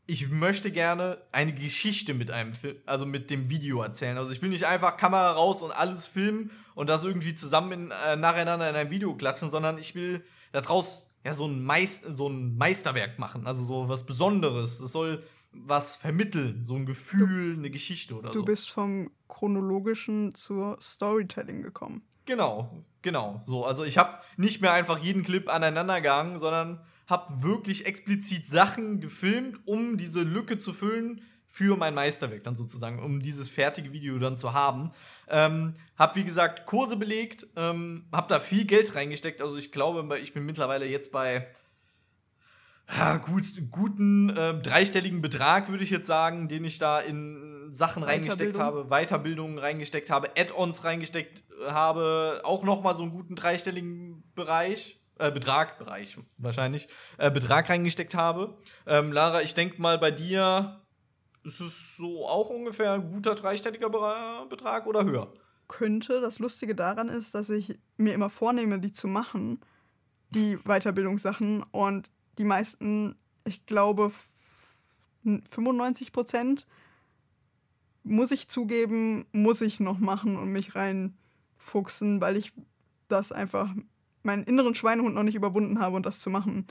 [0.10, 4.17] ich möchte gerne eine Geschichte mit einem Film, also mit dem Video erzählen.
[4.17, 7.91] Also ich will nicht einfach Kamera raus und alles filmen und das irgendwie zusammen in,
[7.91, 12.28] äh, nacheinander in ein Video klatschen, sondern ich will daraus ja so ein, Meis so
[12.28, 14.80] ein Meisterwerk machen, also so was Besonderes.
[14.80, 18.45] Das soll was vermitteln, so ein Gefühl, eine Geschichte oder Du so.
[18.45, 22.04] bist vom chronologischen zur Storytelling gekommen.
[22.30, 23.42] Genau, genau.
[23.48, 28.46] So, also ich habe nicht mehr einfach jeden Clip aneinander gehangen, sondern habe wirklich explizit
[28.46, 33.92] Sachen gefilmt, um diese Lücke zu füllen für mein Meisterwerk dann sozusagen, um dieses fertige
[33.94, 34.92] Video dann zu haben.
[35.28, 39.42] Ähm, hab wie gesagt Kurse belegt, ähm, hab da viel Geld reingesteckt.
[39.42, 41.48] Also ich glaube, ich bin mittlerweile jetzt bei
[42.91, 48.04] ja, gut, guten äh, dreistelligen Betrag, würde ich jetzt sagen, den ich da in Sachen
[48.04, 54.23] reingesteckt habe, Weiterbildungen reingesteckt habe, Add-ons reingesteckt habe, auch noch mal so einen guten dreistelligen
[54.34, 58.58] Bereich, äh, Betrag, Bereich wahrscheinlich, äh, Betrag reingesteckt habe.
[58.88, 60.82] Ähm, Lara, ich denke mal, bei dir
[61.43, 63.89] ist es so auch ungefähr ein guter dreistelliger
[64.49, 65.34] Betrag oder höher?
[65.67, 66.21] Könnte.
[66.21, 69.60] Das Lustige daran ist, dass ich mir immer vornehme, die zu machen,
[70.32, 71.63] die Weiterbildungssachen.
[71.71, 74.32] Und die meisten, ich glaube, f-
[75.52, 76.65] 95 Prozent,
[78.04, 82.54] muss ich zugeben, muss ich noch machen und mich reinfuchsen, weil ich
[83.10, 83.69] das einfach
[84.23, 86.65] meinen inneren Schweinehund noch nicht überwunden habe und das zu machen.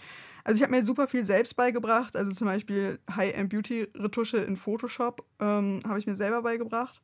[0.44, 5.80] Also ich habe mir super viel selbst beigebracht, also zum Beispiel High-End-Beauty-Retusche in Photoshop ähm,
[5.86, 7.02] habe ich mir selber beigebracht.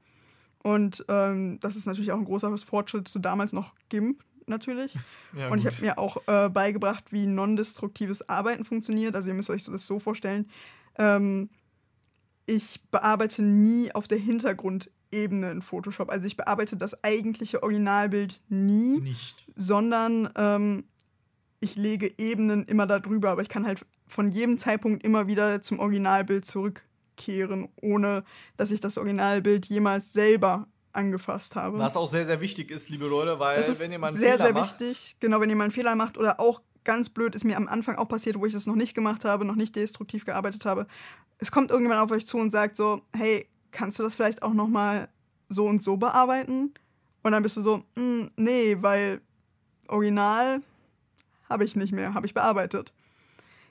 [0.62, 4.24] Und ähm, das ist natürlich auch ein großer Fortschritt zu damals noch GIMP.
[4.46, 4.96] Natürlich.
[5.37, 9.16] Ja, und ich habe mir auch äh, beigebracht, wie non-destruktives Arbeiten funktioniert.
[9.16, 10.48] Also ihr müsst euch das so vorstellen.
[10.96, 11.50] Ähm,
[12.46, 16.11] ich bearbeite nie auf der Hintergrundebene in Photoshop.
[16.11, 19.44] Also ich bearbeite das eigentliche Originalbild nie, Nicht.
[19.57, 20.85] sondern ähm,
[21.61, 23.30] ich lege Ebenen immer darüber.
[23.30, 28.24] Aber ich kann halt von jedem Zeitpunkt immer wieder zum Originalbild zurückkehren, ohne
[28.57, 31.78] dass ich das Originalbild jemals selber angefasst habe.
[31.78, 34.16] Was auch sehr, sehr wichtig ist, liebe Leute, weil Das ist wenn ihr mal einen
[34.18, 35.16] sehr, Fehler sehr macht, wichtig.
[35.20, 37.96] Genau, wenn ihr mal einen Fehler macht oder auch ganz blöd ist mir am Anfang
[37.96, 40.87] auch passiert, wo ich das noch nicht gemacht habe, noch nicht destruktiv gearbeitet habe.
[41.38, 44.52] Es kommt irgendjemand auf euch zu und sagt so, hey, kannst du das vielleicht auch
[44.52, 45.09] noch mal
[45.48, 46.74] so und so bearbeiten?
[47.22, 49.20] Und dann bist du so, "Mm, nee, weil
[49.88, 50.61] Original
[51.48, 52.92] habe ich nicht mehr, habe ich bearbeitet.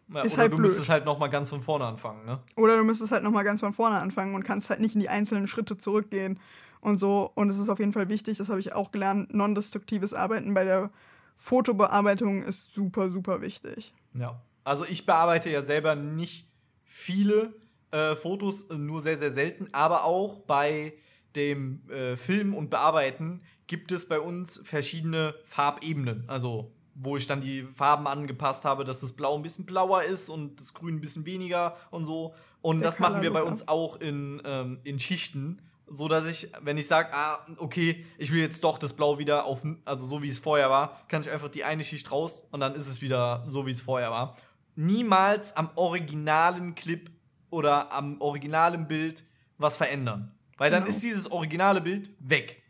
[0.09, 0.67] ja, ist oder halt du blöd.
[0.69, 2.39] müsstest halt nochmal ganz von vorne anfangen, ne?
[2.55, 5.01] Oder du müsstest halt noch mal ganz von vorne anfangen und kannst halt nicht in
[5.01, 6.39] die einzelnen Schritte zurückgehen
[6.83, 7.31] und so.
[7.35, 10.63] Und es ist auf jeden Fall wichtig, das habe ich auch gelernt, non-destruktives Arbeiten bei
[10.63, 10.91] der
[11.37, 13.93] Fotobearbeitung ist super, super wichtig.
[14.13, 14.41] Ja.
[14.63, 16.47] Also ich bearbeite ja selber nicht
[16.85, 17.53] viele
[17.91, 20.93] äh, Fotos, nur sehr, sehr selten, aber auch bei
[21.35, 26.23] dem äh, Film und Bearbeiten gibt es bei uns verschiedene Farbebenen.
[26.27, 30.29] Also wo ich dann die Farben angepasst habe, dass das Blau ein bisschen blauer ist
[30.29, 32.35] und das Grün ein bisschen weniger und so.
[32.61, 35.61] Und Der das machen wir bei uns auch in, ähm, in Schichten.
[35.95, 39.45] So dass ich, wenn ich sage, ah, okay, ich will jetzt doch das Blau wieder
[39.45, 42.61] auf, also so wie es vorher war, kann ich einfach die eine Schicht raus und
[42.61, 44.35] dann ist es wieder so, wie es vorher war.
[44.75, 47.11] Niemals am originalen Clip
[47.51, 49.23] oder am originalen Bild
[49.59, 50.31] was verändern.
[50.57, 50.95] Weil dann Genau.
[50.95, 52.62] ist dieses originale Bild weg.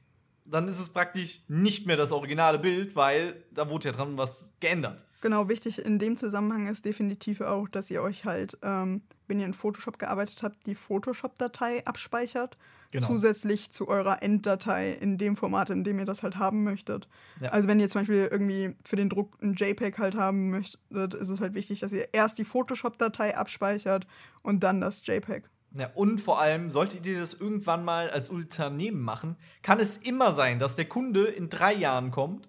[0.54, 4.52] Dann ist es praktisch nicht mehr das originale Bild, weil da wurde ja dran was
[4.60, 5.04] geändert.
[5.20, 9.48] Genau, wichtig in dem Zusammenhang ist definitiv auch, dass ihr euch halt, ähm, wenn ihr
[9.48, 12.56] in Photoshop gearbeitet habt, die Photoshop-Datei abspeichert.
[12.92, 13.08] Genau.
[13.08, 17.08] Zusätzlich zu eurer Enddatei in dem Format, in dem ihr das halt haben möchtet.
[17.42, 17.50] Ja.
[17.50, 21.30] Also wenn ihr zum Beispiel irgendwie für den Druck ein JPEG halt haben möchtet, ist
[21.30, 24.06] es halt wichtig, dass ihr erst die Photoshop-Datei abspeichert
[24.44, 25.50] und dann das JPEG.
[25.76, 30.34] Ja, und vor allem, solltet ihr das irgendwann mal als Unternehmen machen, kann es immer
[30.34, 32.48] sein, dass der Kunde in drei Jahren kommt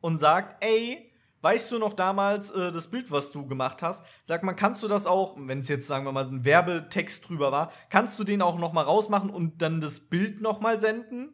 [0.00, 4.04] und sagt, ey, weißt du noch damals äh, das Bild, was du gemacht hast?
[4.24, 7.52] Sag mal, kannst du das auch, wenn es jetzt, sagen wir mal, ein Werbetext drüber
[7.52, 11.32] war, kannst du den auch noch mal rausmachen und dann das Bild noch mal senden?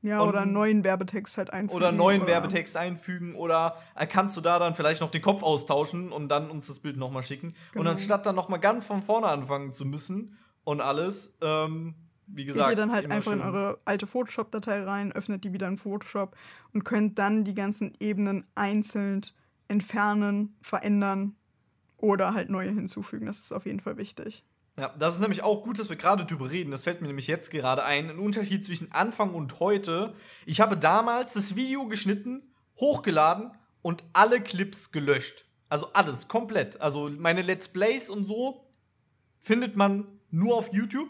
[0.00, 1.74] Ja, Und- oder einen neuen Werbetext halt einfügen.
[1.76, 5.42] Oder einen neuen Werbetext einfügen oder äh, kannst du da dann vielleicht noch den Kopf
[5.42, 7.48] austauschen und dann uns das Bild noch mal schicken?
[7.48, 7.90] Und Genau.
[7.90, 10.38] anstatt dann noch mal ganz von vorne anfangen zu müssen
[10.68, 11.94] und alles, ähm,
[12.26, 15.66] wie Geht gesagt, ihr dann halt einfach in eure alte Photoshop-Datei rein, öffnet die wieder
[15.66, 16.36] in Photoshop
[16.74, 19.24] und könnt dann die ganzen Ebenen einzeln
[19.68, 21.36] entfernen, verändern
[21.96, 23.24] oder halt neue hinzufügen.
[23.24, 24.44] Das ist auf jeden Fall wichtig.
[24.76, 26.70] Ja, das ist nämlich auch gut, dass wir gerade drüber reden.
[26.70, 28.10] Das fällt mir nämlich jetzt gerade ein.
[28.10, 30.12] Ein Unterschied zwischen Anfang und heute.
[30.44, 32.42] Ich habe damals das Video geschnitten,
[32.78, 35.46] hochgeladen und alle Clips gelöscht.
[35.70, 36.78] Also alles, komplett.
[36.78, 38.66] Also meine Let's Plays und so
[39.40, 41.08] findet man nur auf YouTube.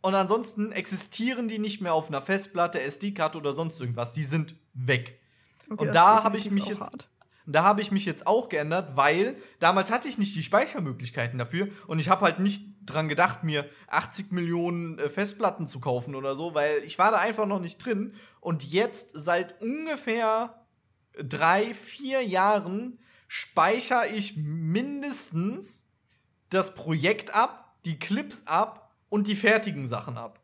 [0.00, 4.12] Und ansonsten existieren die nicht mehr auf einer Festplatte, SD-Karte oder sonst irgendwas.
[4.12, 5.20] Die sind weg.
[5.68, 7.08] Okay, Und da habe ich mich jetzt- hart.
[7.50, 11.68] Da habe ich mich jetzt auch geändert, weil damals hatte ich nicht die Speichermöglichkeiten dafür
[11.86, 16.34] und ich habe halt nicht dran gedacht, mir 80 Millionen äh, Festplatten zu kaufen oder
[16.36, 18.12] so, weil ich war da einfach noch nicht drin.
[18.40, 20.66] Und jetzt seit ungefähr
[21.18, 25.86] drei, vier Jahren speichere ich mindestens
[26.50, 30.40] das Projekt ab, die Clips ab und die fertigen Sachen ab.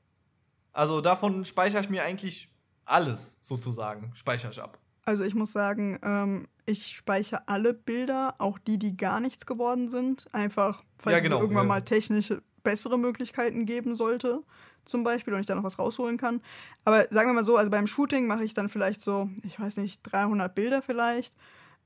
[0.73, 2.49] Also davon speichere ich mir eigentlich
[2.85, 4.79] alles sozusagen, speichere ich ab.
[5.05, 9.91] Also ich muss sagen, ähm, ich speichere alle Bilder, auch die, die gar nichts geworden
[9.91, 10.27] sind.
[10.33, 11.69] Einfach, falls Ja, genau, es irgendwann ja.
[11.69, 14.43] mal technische bessere Möglichkeiten geben sollte,
[14.87, 16.41] zum Beispiel, und ich da noch was rausholen kann.
[16.85, 19.77] Aber sagen wir mal so, also beim Shooting mache ich dann vielleicht so, ich weiß
[19.77, 21.35] nicht, 300 Bilder vielleicht.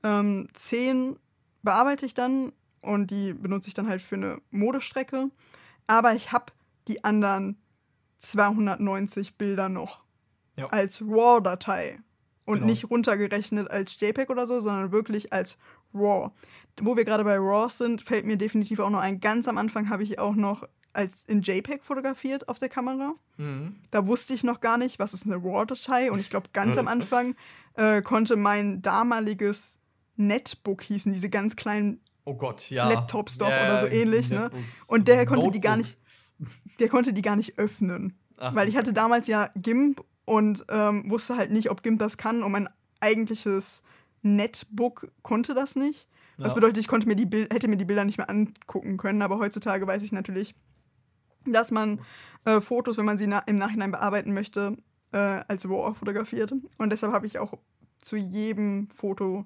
[0.03, 1.19] Ähm, 10
[1.61, 5.29] bearbeite ich dann und die benutze ich dann halt für eine Modestrecke.
[5.87, 6.51] Aber ich habe
[6.87, 7.57] die anderen
[8.19, 10.01] 290 Bilder noch
[10.57, 10.67] Ja.
[10.67, 11.99] als RAW-Datei
[12.45, 12.67] und Genau.
[12.67, 15.57] nicht runtergerechnet als JPEG oder so, sondern wirklich als
[15.93, 16.31] RAW.
[16.81, 19.19] Wo wir gerade bei RAW sind, fällt mir definitiv auch noch ein.
[19.19, 20.63] Ganz am Anfang habe ich auch noch
[20.93, 23.13] als in JPEG fotografiert auf der Kamera.
[23.37, 23.75] Mhm.
[23.91, 26.11] Da wusste ich noch gar nicht, was ist eine RAW-Datei.
[26.11, 27.35] Und ich glaube, ganz am Anfang
[27.75, 29.77] äh, konnte mein damaliges
[30.17, 32.87] Netbook hießen, diese ganz kleinen Oh Gott, ja.
[32.87, 34.51] Laptops doch Ja, oder so ähnlich, ne?
[34.87, 35.97] Und der konnte die gar Notebook.
[36.39, 38.19] nicht, der konnte die gar nicht öffnen.
[38.37, 42.17] Ach, Weil ich hatte damals ja GIMP und ähm, wusste halt nicht, ob GIMP das
[42.17, 43.81] kann und mein eigentliches
[44.21, 46.07] Netbook konnte das nicht.
[46.37, 46.55] Das Ja.
[46.55, 49.39] bedeutet, ich konnte mir die Bil hätte mir die Bilder nicht mehr angucken können, aber
[49.39, 50.53] heutzutage weiß ich natürlich,
[51.45, 51.99] dass man
[52.45, 54.77] äh, Fotos, wenn man sie na im Nachhinein bearbeiten möchte,
[55.11, 56.53] äh, als RAW fotografiert.
[56.77, 57.53] Und deshalb habe ich auch
[58.01, 59.45] zu jedem Foto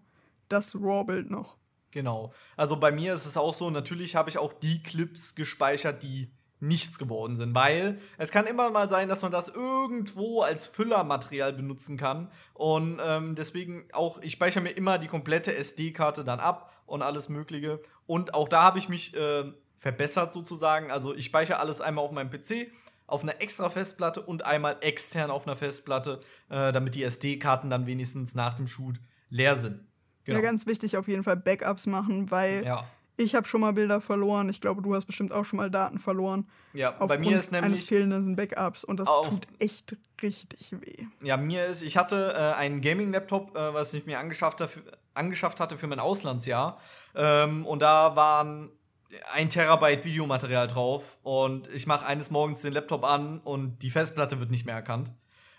[0.50, 1.58] das RAW-Bild noch.
[1.94, 2.34] Genau.
[2.58, 6.32] Also bei mir ist es auch so, natürlich habe ich auch die Clips gespeichert, die
[6.60, 11.54] nichts geworden sind, weil es kann immer mal sein, dass man das irgendwo als Füllermaterial
[11.54, 16.72] benutzen kann und ähm, deswegen auch, ich speichere mir immer die komplette SD-Karte dann ab
[16.86, 21.60] und alles Mögliche und auch da habe ich mich äh, verbessert sozusagen, also ich speichere
[21.60, 22.72] alles einmal auf meinem PC,
[23.06, 27.86] auf einer extra Festplatte und einmal extern auf einer Festplatte, äh, damit die SD-Karten dann
[27.86, 28.96] wenigstens nach dem Shoot
[29.30, 29.82] leer sind.
[30.26, 30.38] Genau.
[30.38, 32.88] Ja, ganz wichtig auf jeden Fall Backups machen, weil ja.
[33.18, 34.50] ich habe schon mal Bilder verloren.
[34.50, 36.48] Ich glaube, du hast bestimmt auch schon mal Daten verloren.
[36.74, 41.06] Ja, bei mir ist nämlich eines fehlenden Backups und das tut echt richtig weh.
[41.22, 44.64] Ja, mir ist, ich hatte äh, einen Gaming-Laptop, äh, was ich mir angeschafft,
[45.14, 46.80] angeschafft hatte für mein Auslandsjahr.
[47.16, 48.72] Ähm, und da waren
[49.32, 54.40] ein Terabyte Videomaterial drauf und ich mache eines Morgens den Laptop an und die Festplatte
[54.40, 55.12] wird nicht mehr erkannt.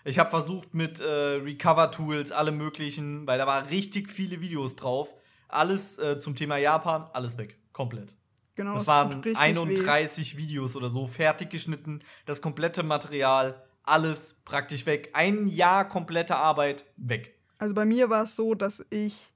[0.07, 5.11] Ich habe versucht mit äh, Recover-Tools, alle möglichen, weil da waren richtig viele Videos drauf.
[5.47, 7.57] Alles äh, zum Thema Japan, alles weg.
[7.73, 8.15] Komplett.
[8.55, 8.73] Genau.
[8.73, 10.41] Das, das waren 31 weh.
[10.43, 12.01] Videos oder so, fertig geschnitten.
[12.27, 15.09] Das komplette Material, alles praktisch weg.
[15.13, 17.39] Ein Jahr komplette Arbeit weg.
[17.57, 19.33] Also bei mir war es so, dass ich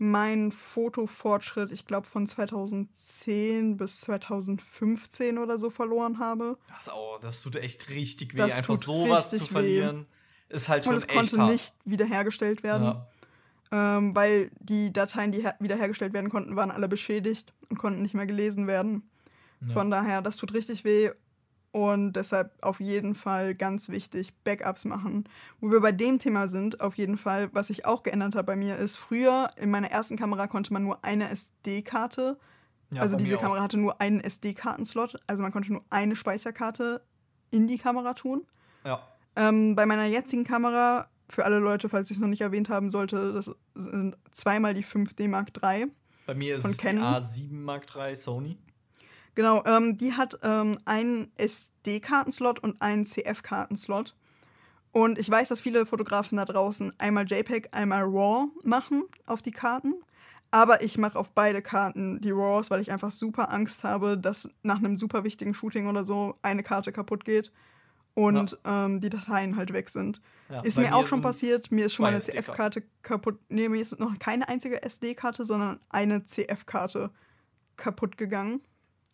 [0.00, 6.56] meinen Fotofortschritt, ich glaube, von 2010 bis 2015 oder so verloren habe.
[6.68, 10.06] Das, oh, das tut echt richtig weh, das einfach sowas zu verlieren.
[10.48, 10.56] Weh.
[10.56, 11.52] Ist halt schon Und es konnte hart.
[11.52, 12.84] nicht wiederhergestellt werden.
[12.84, 13.06] Ja.
[13.72, 18.26] Ähm, weil die Dateien, die wiederhergestellt werden konnten, waren alle beschädigt und konnten nicht mehr
[18.26, 19.08] gelesen werden.
[19.60, 19.74] Ja.
[19.74, 21.10] Von daher, das tut richtig weh.
[21.72, 25.28] Und deshalb auf jeden Fall ganz wichtig, Backups machen.
[25.60, 28.56] Wo wir bei dem Thema sind, auf jeden Fall, was sich auch geändert hat bei
[28.56, 32.38] mir, ist, früher in meiner ersten Kamera konnte man nur eine SD-Karte.
[32.90, 35.20] Ja, also diese Kamera hatte nur einen SD-Kartenslot.
[35.28, 37.02] Also man konnte nur eine Speicherkarte
[37.50, 38.46] in die Kamera tun.
[38.84, 39.06] Ja.
[39.36, 42.90] Ähm, bei meiner jetzigen Kamera, für alle Leute, falls ich es noch nicht erwähnt haben
[42.90, 45.86] sollte, das sind zweimal die 5D Mark III.
[46.26, 47.24] Bei mir ist es Canon.
[47.36, 48.58] die A7 Mark III Sony.
[49.40, 54.14] Genau, ähm, die hat ähm, einen SD-Kartenslot und einen CF-Kartenslot.
[54.92, 59.50] Und ich weiß, dass viele Fotografen da draußen einmal JPEG, einmal RAW machen auf die
[59.50, 59.94] Karten.
[60.50, 64.46] Aber ich mache auf beide Karten die RAWs, weil ich einfach super Angst habe, dass
[64.62, 67.50] nach einem super wichtigen Shooting oder so eine Karte kaputt geht
[68.12, 68.84] und ja.
[68.84, 70.20] ähm, die Dateien halt weg sind.
[70.50, 71.72] Ja, ist mir auch schon passiert.
[71.72, 73.38] Mir ist schon mal eine CF-Karte kaputt.
[73.48, 77.10] Nee, mir ist noch keine einzige SD-Karte, sondern eine CF-Karte
[77.78, 78.60] kaputt gegangen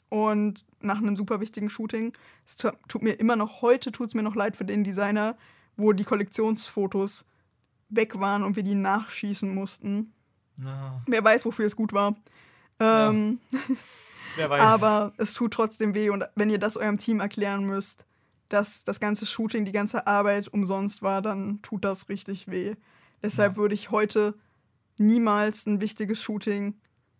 [0.09, 2.13] und nach einem super wichtigen Shooting.
[2.47, 5.37] Es tut mir immer noch, heute tut es mir noch leid für den Designer,
[5.77, 7.25] wo die Kollektionsfotos
[7.89, 10.13] weg waren und wir die nachschießen mussten.
[10.59, 11.03] No.
[11.07, 12.17] Wer weiß, wofür es gut war.
[12.81, 13.59] Ähm, ja.
[14.37, 14.61] Wer weiß.
[14.61, 18.05] Aber es tut trotzdem weh und wenn ihr das eurem Team erklären müsst,
[18.49, 22.75] dass das ganze Shooting, die ganze Arbeit umsonst war, dann tut das richtig weh.
[23.23, 23.57] Deshalb ja.
[23.57, 24.35] würde ich heute
[24.99, 26.75] niemals ein wichtiges Shooting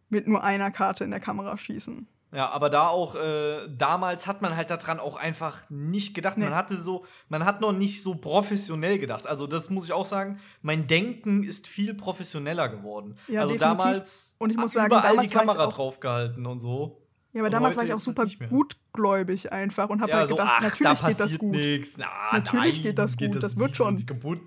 [0.09, 2.07] mit nur einer Karte in der Kamera schießen.
[2.33, 6.37] Ja, aber da auch, äh, damals hat man halt daran auch einfach nicht gedacht.
[6.37, 6.45] Nee.
[6.45, 9.27] Man hatte so, man hat noch nicht so professionell gedacht.
[9.27, 13.17] Also, das muss ich auch sagen, mein Denken ist viel professioneller geworden.
[13.29, 13.79] Ja, also definitiv.
[13.79, 17.01] damals und ich muss sagen, überall die Kamera draufgehalten und so.
[17.33, 20.47] Ja, aber und damals war ich auch super gutgläubig einfach und habe ja, halt gedacht,
[20.47, 21.57] so, ach, natürlich da geht das gut.
[21.99, 24.05] Na, natürlich nein, geht das gut, geht das, das, wird schon.
[24.05, 24.41] Kaputt.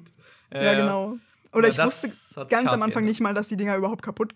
[0.49, 1.15] Äh, ja, genau.
[1.53, 2.11] Oder ja, ich wusste
[2.49, 4.35] ganz am Anfang nicht mal, dass die Dinger überhaupt kaputt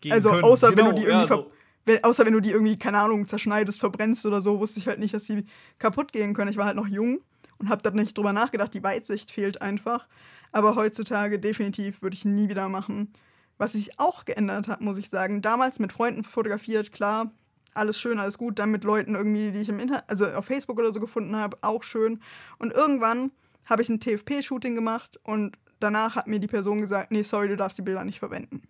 [0.00, 0.12] gehen.
[0.12, 0.44] Also, können.
[0.44, 1.57] außer genau, wenn du genau, die irgendwie ja, so
[2.02, 5.14] außer wenn du die irgendwie, keine Ahnung, zerschneidest, verbrennst oder so, wusste ich halt nicht,
[5.14, 5.44] dass die
[5.78, 6.50] kaputt gehen können.
[6.50, 7.20] Ich war halt noch jung
[7.58, 8.74] und habe da nicht drüber nachgedacht.
[8.74, 10.06] Die Weitsicht fehlt einfach.
[10.52, 13.12] Aber heutzutage definitiv würde ich nie wieder machen.
[13.58, 15.42] Was sich auch geändert hat, muss ich sagen.
[15.42, 17.32] Damals mit Freunden fotografiert, klar,
[17.74, 18.58] alles schön, alles gut.
[18.58, 21.58] Dann mit Leuten irgendwie, die ich im Internet, also auf Facebook oder so gefunden habe,
[21.62, 22.20] auch schön.
[22.58, 23.32] Und irgendwann
[23.66, 27.56] habe ich ein TFP-Shooting gemacht und danach hat mir die Person gesagt, nee, sorry, du
[27.56, 28.62] darfst die Bilder nicht verwenden.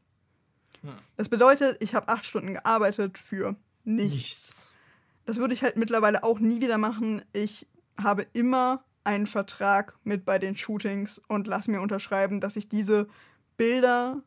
[1.16, 4.14] Das bedeutet, ich habe acht Stunden gearbeitet für nichts.
[4.14, 4.72] nichts.
[5.24, 7.22] Das würde ich halt mittlerweile auch nie wieder machen.
[7.32, 7.66] Ich
[8.00, 13.08] habe immer einen Vertrag mit bei den Shootings und lasse mir unterschreiben, dass ich diese
[13.56, 14.22] Bilder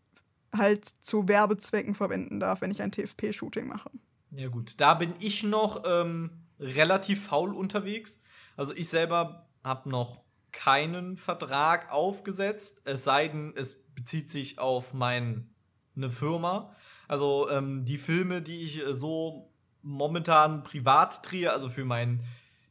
[0.55, 3.89] halt zu Werbezwecken verwenden darf, wenn ich ein TFP-Shooting mache.
[4.31, 8.21] Ja gut, da bin ich noch ähm, relativ faul unterwegs.
[8.57, 14.93] Also ich selber habe noch keinen Vertrag aufgesetzt, es sei denn, es bezieht sich auf
[14.93, 15.50] meinen
[15.95, 16.75] eine Firma.
[17.07, 19.51] Also ähm, die Filme, die ich äh, so
[19.81, 22.23] momentan privat drehe, also für meinen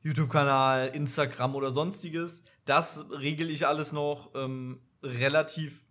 [0.03, 5.83] YouTube-Kanal, Instagram oder sonstiges, das regel ich alles noch ähm, relativ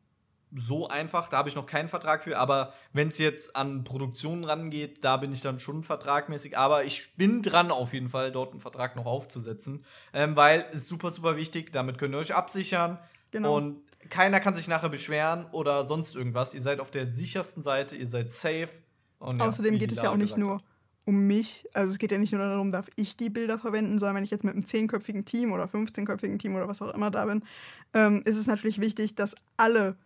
[0.55, 1.29] so einfach.
[1.29, 2.37] Da habe ich noch keinen Vertrag für.
[2.37, 6.57] Aber wenn es jetzt an Produktionen rangeht, da bin ich dann schon vertragmäßig.
[6.57, 10.87] Aber ich bin dran, auf jeden Fall dort einen Vertrag noch aufzusetzen, ähm, weil es
[10.87, 11.71] super, super wichtig.
[11.71, 12.99] Damit könnt ihr euch absichern.
[13.31, 13.57] Genau.
[13.57, 16.53] Und Keiner kann sich nachher beschweren oder sonst irgendwas.
[16.53, 18.69] Ihr seid auf der sichersten Seite, ihr seid safe.
[19.19, 20.63] Und ja, Außerdem wie geht es ja auch nicht nur hat.
[21.05, 21.67] um mich.
[21.73, 24.31] Also es geht ja nicht nur darum, darf ich die Bilder verwenden, sondern wenn ich
[24.31, 27.43] jetzt mit einem zehnköpfigen Team oder 15-köpfigen Team oder was auch immer da bin,
[27.93, 29.97] ähm, ist es natürlich wichtig, dass alle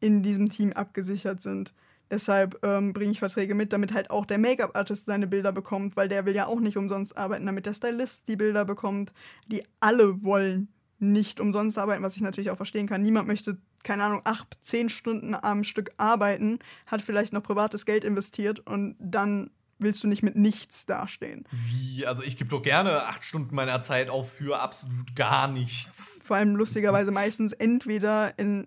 [0.00, 1.74] in diesem Team abgesichert sind.
[2.10, 6.08] Deshalb ähm, bringe ich Verträge mit, damit halt auch der Make-up-Artist seine Bilder bekommt, weil
[6.08, 9.12] der will ja auch nicht umsonst arbeiten, damit der Stylist die Bilder bekommt.
[9.48, 13.02] Die alle wollen nicht umsonst arbeiten, was ich natürlich auch verstehen kann.
[13.02, 18.04] Niemand möchte, keine Ahnung, acht, zehn Stunden am Stück arbeiten, hat vielleicht noch privates Geld
[18.04, 21.44] investiert und dann willst du nicht mit nichts dastehen.
[21.52, 22.04] Wie?
[22.04, 26.18] Also, ich gebe doch gerne acht Stunden meiner Zeit auf für absolut gar nichts.
[26.24, 28.66] Vor allem lustigerweise meistens entweder in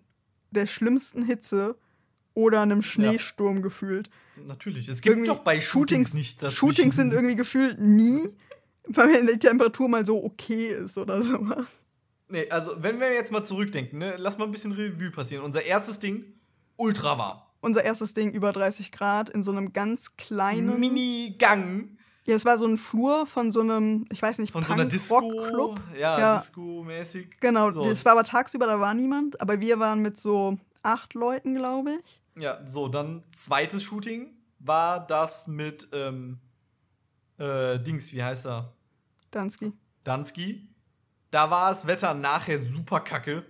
[0.52, 1.78] der schlimmsten Hitze
[2.34, 4.10] oder einem Schneesturm gefühlt.
[4.46, 4.88] Natürlich.
[4.88, 6.54] Es gibt Irgendwie doch bei Shootings, nicht das.
[6.54, 8.22] Shootings sind irgendwie gefühlt nie,
[8.88, 11.84] weil die Temperatur mal so okay ist oder sowas.
[12.32, 15.44] Nee, also, wenn wir jetzt mal zurückdenken, ne, lass mal ein bisschen Revue passieren.
[15.44, 16.26] Unser erstes Ding,
[16.78, 17.42] ultra warm.
[17.60, 20.80] Unser erstes Ding über 30 Grad in so einem ganz kleinen.
[20.80, 24.74] Mini-Gang Ja, es war so ein Flur von so einem, ich weiß nicht, von so
[24.74, 24.86] einer.
[24.86, 25.76] Disco.
[25.98, 26.38] Ja, Ja.
[26.40, 27.40] Disco-mäßig.
[27.40, 27.84] Genau, So.
[27.86, 32.00] es war aber tagsüber, da war niemand, aber wir waren mit so acht Leuten, glaube
[32.04, 32.22] ich.
[32.42, 36.40] Ja, so, dann zweites Shooting war das mit, ähm,
[37.38, 38.74] äh, Dings, wie heißt er?
[39.32, 39.74] Dansky.
[40.04, 40.68] Dansky.
[41.32, 43.44] Da war das Wetter nachher super kacke.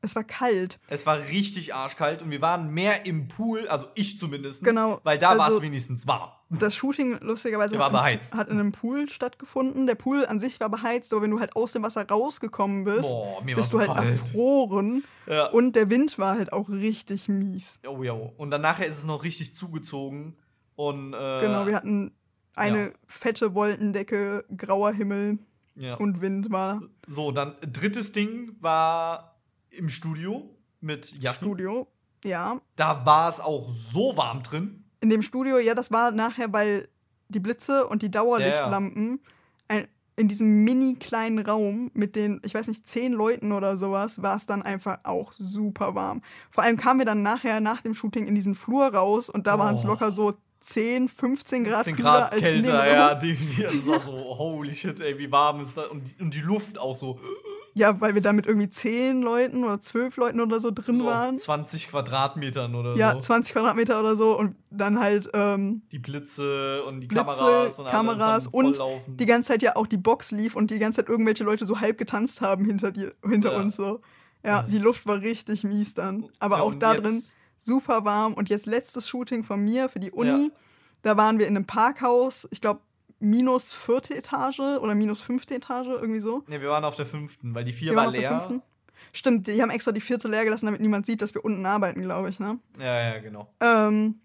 [0.00, 0.78] Es war kalt.
[0.88, 4.62] Es war richtig arschkalt und wir waren mehr im Pool, also ich zumindest.
[4.62, 6.30] Genau, Weil da war also- es wenigstens warm.
[6.50, 9.86] Das Shooting, lustigerweise, war hat, in- hat in einem Pool stattgefunden.
[9.86, 13.02] Der Pool an sich war beheizt, aber wenn du halt aus dem Wasser rausgekommen bist,
[13.02, 14.20] Boah, bist war du halt kalt.
[14.20, 15.04] erfroren.
[15.26, 15.48] Ja.
[15.50, 17.80] Und der Wind war halt auch richtig mies.
[17.86, 18.12] Oh ja.
[18.12, 20.36] Und dann nachher ist es noch richtig zugezogen.
[20.76, 22.12] Und, äh, Genau, wir hatten
[22.54, 22.90] eine ja.
[23.08, 25.38] fette Wolkendecke, grauer Himmel
[25.78, 25.94] ja.
[25.96, 29.38] und Wind war So, dann drittes Ding war
[29.70, 30.48] im Studio
[30.80, 31.48] mit Yassin.
[31.48, 31.88] Studio.
[32.24, 34.84] Ja, Da war es auch so warm drin.
[35.00, 36.88] in dem Studio, ja, das war nachher, weil
[37.28, 39.20] die Blitze und die Dauerlichtlampen
[39.68, 39.86] ein,
[40.16, 44.34] in diesem mini kleinen Raum mit den, ich weiß nicht, zehn Leuten oder sowas, war
[44.34, 46.22] es dann einfach auch super warm.
[46.50, 49.58] Vor allem kamen wir dann nachher nach dem Shooting in diesen Flur raus und da
[49.60, 49.88] waren es Oh.
[49.88, 50.34] locker so
[50.68, 53.64] 10, 15 Grad 10 kühler Grad als kälter, ja, definitiv.
[53.72, 55.86] Das war so, holy shit, ey, wie warm ist das?
[55.88, 57.18] Und, die- und die Luft auch so.
[57.74, 61.04] Ja, weil wir da mit irgendwie 10 Leuten oder 12 Leuten oder so drin so
[61.06, 61.38] waren.
[61.38, 63.20] 20 Quadratmetern oder Ja, so.
[63.20, 67.86] 20 Quadratmeter oder so und dann halt ähm, Die Blitze und die Blitze, Kameras und
[67.86, 68.78] Kameras und
[69.20, 71.80] die ganze Zeit ja auch die Box lief und die ganze Zeit irgendwelche Leute so
[71.80, 73.58] halb getanzt haben hinter dir, hinter Ja.
[73.60, 74.00] uns so.
[74.44, 74.62] Ja, Ja.
[74.62, 76.26] die Luft war richtig mies dann.
[76.40, 77.22] Aber Ja, auch da drin
[77.58, 78.34] super warm.
[78.34, 80.50] Und jetzt letztes Shooting von mir für die Uni.
[81.02, 82.80] Da waren wir in einem Parkhaus, ich glaube
[83.20, 86.44] minus vierte Etage oder minus fünfte Etage, irgendwie so.
[86.46, 88.40] Ne, wir waren auf der fünften, weil die vier Wir war waren auf der leer.
[88.40, 88.62] fünften.
[89.12, 92.02] Stimmt, die haben extra die vierte leer gelassen, damit niemand sieht, dass wir unten arbeiten,
[92.02, 92.58] glaube ich, ne?
[92.78, 93.48] Ja, ja, genau.
[93.60, 94.20] Ähm,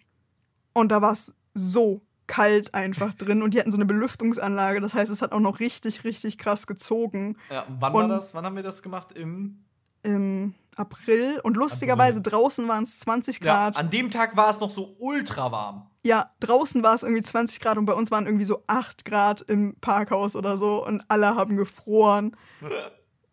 [0.73, 4.81] und da war es so kalt einfach drin und die hatten so eine Belüftungsanlage.
[4.81, 8.33] Das heißt, es hat auch noch richtig, richtig krass gezogen Ja, wann Und- war das?
[8.33, 9.11] Wann haben wir das gemacht?
[9.13, 9.63] Im.
[10.03, 11.39] im April.
[11.43, 13.77] Und lustigerweise draußen waren es 20 Ja, Grad.
[13.77, 15.87] an dem Tag war es noch so ultra warm.
[16.05, 19.41] Ja, draußen war es irgendwie 20 Grad und bei uns waren irgendwie so 8 Grad
[19.41, 22.35] im Parkhaus oder so und alle haben gefroren.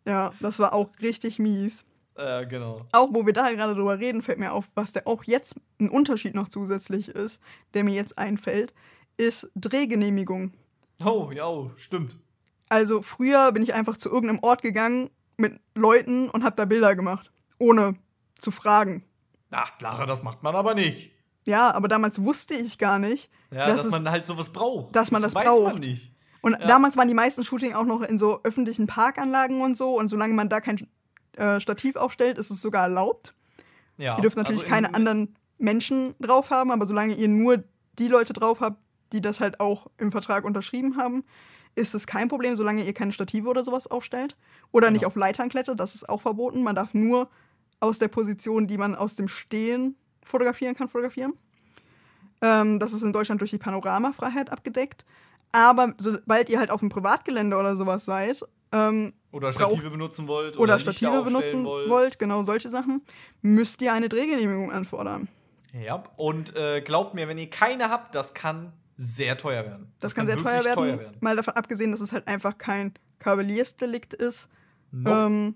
[0.06, 1.84] Ja, das war auch richtig mies.
[2.16, 2.86] äh, genau.
[2.92, 5.88] Auch wo wir da gerade drüber reden, fällt mir auf, was der auch jetzt ein
[5.88, 7.40] Unterschied noch zusätzlich ist,
[7.74, 8.72] der mir jetzt einfällt,
[9.16, 10.52] ist Drehgenehmigung.
[11.04, 12.18] Oh, ja, oh, stimmt.
[12.68, 16.94] Also früher bin ich einfach zu irgendeinem Ort gegangen mit Leuten und habe da Bilder
[16.94, 17.96] gemacht, ohne
[18.38, 19.04] zu fragen.
[19.50, 21.10] Ach, Lara, das macht man aber nicht.
[21.46, 24.94] Ja, aber damals wusste ich gar nicht, Ja, Das dass ist- man halt sowas braucht.
[24.94, 25.72] dass man das weiß braucht.
[25.72, 26.12] man nicht.
[26.42, 26.66] Und Ja.
[26.68, 29.98] damals waren die meisten Shooting auch noch in so öffentlichen Parkanlagen und so.
[29.98, 30.86] Und solange man da kein
[31.36, 33.34] äh, Stativ aufstellt, ist es sogar erlaubt.
[33.98, 37.62] Ja, ihr dürft natürlich also in- keine anderen Menschen drauf haben, aber solange ihr nur
[37.98, 38.78] die Leute drauf habt,
[39.12, 41.24] die das halt auch im Vertrag unterschrieben haben,
[41.76, 44.36] ist es kein Problem, solange ihr keine Stative oder sowas aufstellt.
[44.72, 45.08] Oder nicht Genau.
[45.08, 46.62] auf Leitern klettert, das ist auch verboten.
[46.62, 47.28] Man darf nur
[47.80, 51.32] aus der Position, die man aus dem Stehen fotografieren kann, fotografieren.
[52.42, 55.04] Ähm, das ist in Deutschland durch die Panoramafreiheit abgedeckt.
[55.52, 58.40] Aber sobald ihr halt auf dem Privatgelände oder sowas seid,
[58.72, 60.56] ähm, Oder braucht- Stative benutzen wollt.
[60.56, 62.18] oder Lichter Stative benutzen wollt.
[62.18, 63.02] genau solche Sachen,
[63.42, 65.28] müsst ihr eine Drehgenehmigung anfordern.
[65.72, 69.92] Ja, und äh, glaubt mir, wenn ihr keine habt, das kann sehr teuer werden.
[69.98, 74.14] Das, kann, sehr teuer wirklich werden, Mal davon abgesehen, dass es halt einfach kein Kavaliersdelikt
[74.14, 74.48] ist
[74.92, 75.16] Nope.
[75.26, 75.54] ähm,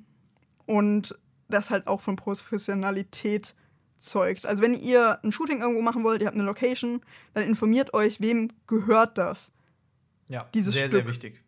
[0.66, 1.18] und
[1.48, 3.54] das halt auch von Professionalität
[3.98, 4.46] zeugt.
[4.46, 7.00] Also wenn ihr ein Shooting irgendwo machen wollt, ihr habt eine Location,
[7.32, 9.52] dann informiert euch, wem gehört das.
[10.28, 11.08] ja, dieses sehr, sehr Stück.
[11.10, 11.44] wichtig.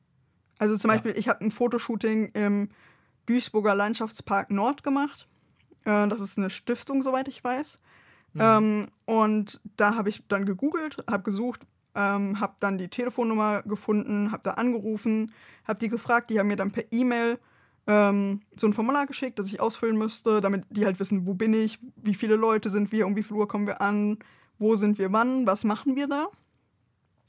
[0.58, 0.96] Also zum Ja.
[0.96, 2.68] Beispiel, ich habe ein Fotoshooting im
[3.26, 5.26] Duisburger Landschaftspark Nord gemacht.
[5.84, 7.78] Äh, das ist eine Stiftung, soweit ich weiß.
[8.34, 8.40] Mhm.
[8.42, 11.62] Ähm, und da habe ich dann gegoogelt, habe gesucht,
[11.94, 15.32] ähm, habe dann die Telefonnummer gefunden, habe da angerufen,
[15.66, 17.38] habe die gefragt, die haben mir dann per E-Mail
[17.86, 21.54] ähm, so ein Formular geschickt, das ich ausfüllen müsste, damit die halt wissen, wo bin
[21.54, 24.18] ich, wie viele Leute sind wir, um wie viel Uhr kommen wir an,
[24.58, 26.26] wo sind wir wann, was machen wir da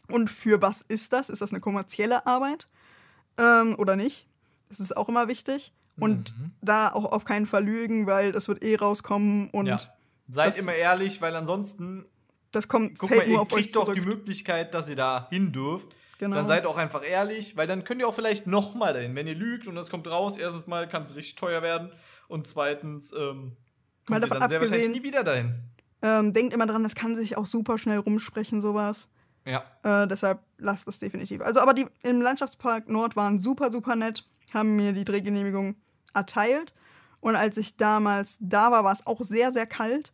[0.10, 1.30] und für was ist das?
[1.30, 2.68] Ist das eine kommerzielle Arbeit
[3.38, 4.28] ähm, oder nicht?
[4.70, 5.74] Das ist auch immer wichtig.
[5.99, 6.51] Und Mhm.
[6.62, 9.80] da auch auf keinen Fall lügen, weil das wird eh rauskommen und ja.
[10.30, 12.05] Seid das- immer ehrlich, weil ansonsten,
[12.51, 13.95] das kommt, guck fällt mal, nur ihr auf euch kriegt doch zurück.
[13.95, 15.88] die Möglichkeit, dass ihr da hin dürft.
[16.20, 16.36] Genau.
[16.36, 19.15] Dann seid auch einfach ehrlich, weil dann könnt ihr auch vielleicht noch mal dahin.
[19.15, 21.91] Wenn ihr lügt und das kommt raus, erstens mal kann es richtig teuer werden
[22.28, 23.55] und zweitens ähm,
[24.07, 25.55] Mal kommt ihr dann sehr wahrscheinlich nie wieder dahin.
[26.01, 29.09] ähm, denkt immer dran, das kann sich auch super schnell rumsprechen, sowas.
[29.45, 29.63] Ja.
[29.84, 31.41] Äh, deshalb lasst es definitiv.
[31.41, 35.76] Also, aber die im Landschaftspark Nord waren super, super nett, haben mir die Drehgenehmigung
[36.13, 36.74] erteilt.
[37.20, 40.13] Und als ich damals da war, war es auch sehr, sehr kalt.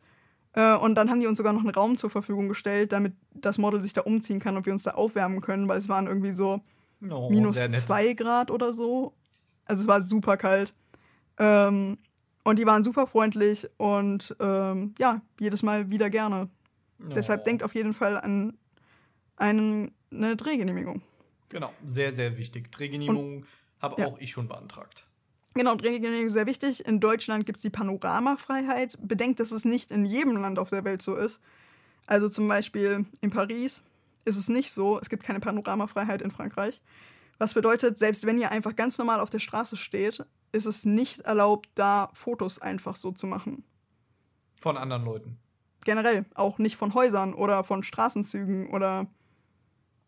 [0.53, 3.57] Äh, und dann haben die uns sogar noch einen Raum zur Verfügung gestellt, damit das
[3.57, 6.31] Model sich da umziehen kann und wir uns da aufwärmen können, weil es waren irgendwie
[6.31, 6.61] so
[7.09, 9.13] Oh, minus zwei Grad oder so.
[9.65, 10.73] Also es war super kalt.
[11.37, 11.97] Ähm,
[12.43, 16.49] und die waren super freundlich und ähm, ja, jedes Mal wieder gerne.
[16.99, 17.43] Deshalb Oh.
[17.45, 18.57] denkt auf jeden Fall an
[19.37, 21.01] einen, eine Drehgenehmigung.
[21.49, 22.71] Genau, sehr, sehr wichtig.
[22.71, 23.45] Drehgenehmigung
[23.79, 24.07] habe Ja.
[24.07, 25.07] auch ich schon beantragt.
[25.55, 26.85] Genau, Drehgenehmigung ist sehr wichtig.
[26.87, 28.97] In Deutschland gibt es die Panoramafreiheit.
[29.01, 31.39] Bedenkt, dass es nicht in jedem Land auf der Welt so ist.
[32.07, 33.81] Also zum Beispiel in Paris
[34.25, 34.99] ist es nicht so.
[34.99, 36.81] Es gibt keine Panoramafreiheit in Frankreich.
[37.37, 41.21] Was bedeutet, selbst wenn ihr einfach ganz normal auf der Straße steht, ist es nicht
[41.21, 43.63] erlaubt, da Fotos einfach so zu machen.
[44.59, 45.39] Von anderen Leuten.
[45.83, 49.07] Generell, auch nicht von Häusern oder von Straßenzügen oder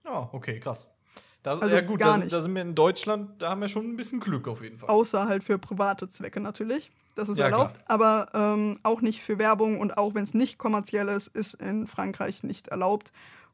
[0.05, 0.87] Ja, okay, krass.
[1.45, 2.33] Das, Also ja gut, gar da, nicht.
[2.33, 4.89] da sind wir in Deutschland, da haben wir schon ein bisschen Glück auf jeden Fall.
[4.89, 6.89] außer halt für private Zwecke natürlich.
[7.13, 10.57] Das ist Ja, erlaubt, aber ähm, auch nicht für Werbung und auch wenn es nicht
[10.57, 13.11] kommerziell ist, ist in Frankreich nicht erlaubt.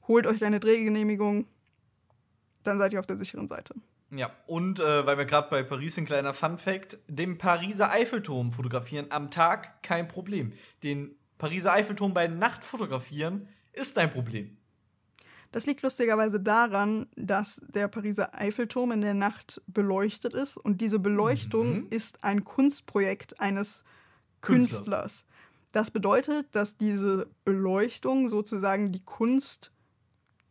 [0.07, 1.45] Holt euch eine Drehgenehmigung,
[2.63, 3.75] dann seid ihr auf der sicheren Seite.
[4.09, 9.07] Ja, und äh, weil wir gerade bei Paris sind, kleiner Fun-Fact: Den Pariser Eiffelturm fotografieren
[9.09, 10.53] am Tag kein Problem.
[10.83, 14.57] Den Pariser Eiffelturm bei Nacht fotografieren ist ein Problem.
[15.51, 20.99] Das liegt lustigerweise daran, dass der Pariser Eiffelturm in der Nacht beleuchtet ist und diese
[20.99, 21.87] Beleuchtung Mhm.
[21.89, 23.83] ist ein Kunstprojekt eines
[24.41, 24.77] Künstlers.
[24.77, 25.25] Künstlers.
[25.73, 29.71] Das bedeutet, dass diese Beleuchtung sozusagen die Kunst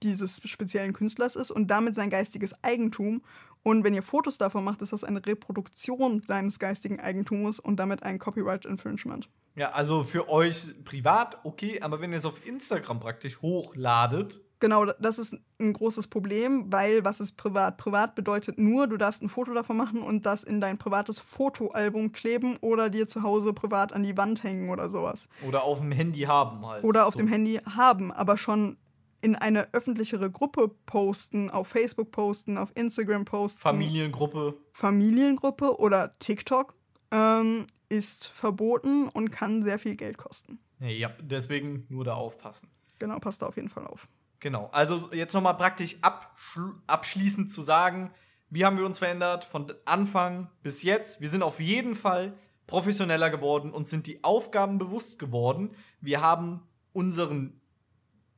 [0.02, 3.22] dieses speziellen Künstlers ist und damit sein geistiges Eigentum.
[3.62, 8.02] Und wenn ihr Fotos davon macht, ist das eine Reproduktion seines geistigen Eigentums und damit
[8.02, 9.28] ein Copyright Infringement.
[9.56, 14.84] Ja, also für euch privat okay, aber wenn ihr es auf Instagram praktisch hochladet, Genau,
[14.84, 17.78] das ist ein großes Problem, weil was ist privat?
[17.78, 22.12] Privat bedeutet nur, du darfst ein Foto davon machen und das in dein privates Fotoalbum
[22.12, 25.28] kleben oder dir zu Hause privat an die Wand hängen oder sowas.
[25.48, 26.84] oder auf dem Handy haben halt.
[26.84, 27.20] Oder auf So.
[27.20, 28.76] dem Handy haben, aber schon
[29.22, 33.60] in eine öffentlichere Gruppe posten, auf Facebook posten, auf Instagram posten.
[33.60, 34.54] Familiengruppe.
[34.72, 36.74] Familiengruppe oder TikTok
[37.10, 40.58] ähm, ist verboten und kann sehr viel Geld kosten.
[40.80, 42.68] Ja, deswegen nur da aufpassen.
[42.98, 44.06] Genau, passt da auf jeden Fall auf.
[44.40, 44.68] Genau.
[44.72, 48.10] Also jetzt noch mal praktisch abschl abschließend zu sagen,
[48.48, 51.20] wie haben wir uns verändert von Anfang bis jetzt?
[51.20, 52.34] Wir sind auf jeden Fall
[52.66, 55.70] professioneller geworden und sind die Aufgaben bewusst geworden.
[56.00, 56.62] Wir haben
[56.92, 57.60] unseren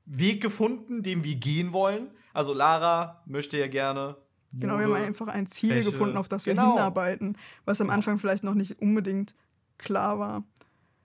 [0.04, 2.10] Weg gefunden, den wir gehen wollen.
[2.34, 4.16] Also Lara möchte ja gerne.
[4.52, 5.90] Genau, wir haben einfach ein Ziel Fläche.
[5.92, 6.72] gefunden, auf das wir Genau.
[6.74, 9.34] hinarbeiten, was am Anfang vielleicht noch nicht unbedingt
[9.78, 10.44] klar war.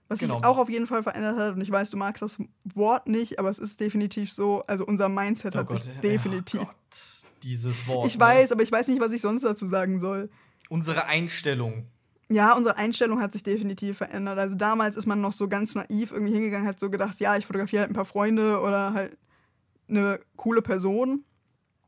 [0.10, 0.36] Was Genau.
[0.36, 3.40] sich auch auf jeden Fall verändert hat, und ich weiß, du magst das Wort nicht,
[3.40, 6.62] aber es ist definitiv so, also unser Mindset Oh hat Gott, sich definitiv.
[6.62, 8.08] Oh Gott, dieses Wort.
[8.08, 8.22] ich ne?
[8.22, 10.30] weiß, aber ich weiß nicht, was ich sonst dazu sagen soll.
[10.70, 11.88] Unsere Einstellung.
[12.30, 14.38] Ja, unsere Einstellung hat sich definitiv verändert.
[14.38, 17.46] Also damals ist man noch so ganz naiv irgendwie hingegangen, hat so gedacht, ja, ich
[17.46, 19.18] fotografiere halt ein paar Freunde oder halt
[19.90, 21.24] eine coole Person.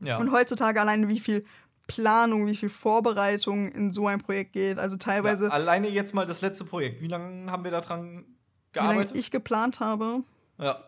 [0.02, 0.18] Ja.
[0.18, 1.44] Und heutzutage alleine wie viel
[1.90, 4.80] Planung, wie viel Vorbereitung in so ein Projekt geht.
[4.80, 7.02] Also teilweise, ja, alleine jetzt mal das letzte Projekt.
[7.02, 8.26] Wie lange haben wir da dran
[8.74, 9.18] wie lange gearbeitet?
[9.18, 10.24] ich geplant habe,
[10.58, 10.84] ja.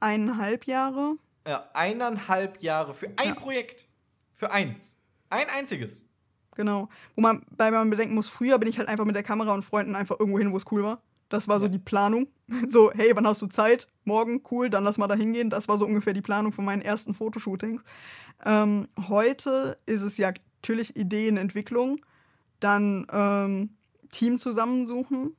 [0.00, 1.16] eineinhalb Jahre.
[1.46, 3.34] ja, eineinhalb Jahre für ein Ja.
[3.34, 3.86] Projekt.
[4.34, 4.96] Für eins.
[5.30, 6.04] Ein einziges.
[6.56, 6.88] Genau.
[7.16, 9.64] Wo man, bei man bedenken muss, früher bin ich halt einfach mit der Kamera und
[9.64, 11.00] Freunden einfach irgendwo hin, wo es cool war.
[11.32, 12.28] Das war so die Planung.
[12.68, 13.88] So, hey, wann hast du Zeit?
[14.04, 15.48] Morgen, cool, dann lass mal da hingehen.
[15.48, 17.82] Das war so ungefähr die Planung von meinen ersten Fotoshootings.
[18.44, 22.04] Ähm, heute ist es ja natürlich Ideenentwicklung,
[22.60, 23.70] dann ähm,
[24.10, 25.34] Team zusammensuchen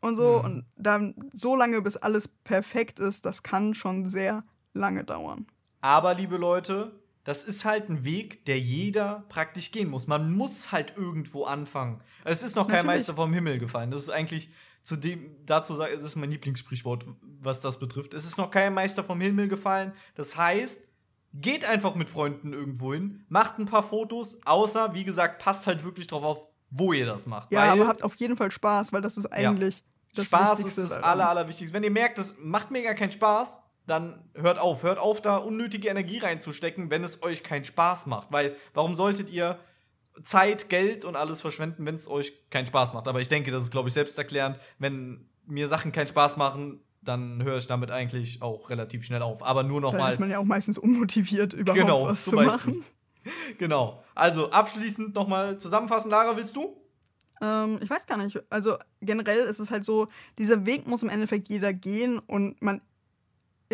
[0.00, 0.38] und so.
[0.38, 0.44] Mhm.
[0.44, 5.46] Und dann so lange, bis alles perfekt ist, das kann schon sehr lange dauern.
[5.80, 6.92] Aber, liebe Leute,
[7.24, 10.06] das ist halt ein Weg, der jeder praktisch gehen muss.
[10.06, 12.02] Man muss halt irgendwo anfangen.
[12.24, 13.00] Es ist noch kein Natürlich.
[13.00, 13.90] Meister vom Himmel gefallen.
[13.90, 14.50] Das ist eigentlich
[14.82, 17.06] zu dem, dazu sagen, das ist mein Lieblingssprichwort,
[17.40, 18.12] was das betrifft.
[18.12, 19.94] Es ist noch kein Meister vom Himmel gefallen.
[20.14, 20.86] Das heißt,
[21.32, 25.82] geht einfach mit Freunden irgendwo hin, macht ein paar Fotos, außer, wie gesagt, passt halt
[25.84, 27.50] wirklich drauf auf, wo ihr das macht.
[27.52, 29.82] Ja, aber habt auf jeden Fall Spaß, weil das ist eigentlich
[30.14, 31.74] das Spaß ist das aller, allerwichtigste.
[31.74, 34.82] Wenn ihr merkt, das macht mir gar keinen Spaß, dann hört auf.
[34.82, 38.32] Hört auf, da unnötige Energie reinzustecken, wenn es euch keinen Spaß macht.
[38.32, 39.58] Weil, warum solltet ihr
[40.22, 43.08] Zeit, Geld und alles verschwenden, wenn es euch keinen Spaß macht?
[43.08, 44.58] Aber ich denke, das ist, glaube ich, selbsterklärend.
[44.78, 49.42] Wenn mir Sachen keinen Spaß machen, dann höre ich damit eigentlich auch relativ schnell auf.
[49.42, 52.32] Aber nur noch Dann mal ist man ja auch meistens unmotiviert, überhaupt Genau, was zu
[52.36, 52.74] Beispiel.
[52.74, 52.84] machen.
[53.56, 54.04] Genau.
[54.14, 56.10] Also abschließend noch mal zusammenfassen.
[56.10, 56.76] Lara, willst du?
[57.40, 58.42] Ähm, ich weiß gar nicht.
[58.50, 62.82] Also generell ist es halt so, dieser Weg muss im Endeffekt jeder gehen und man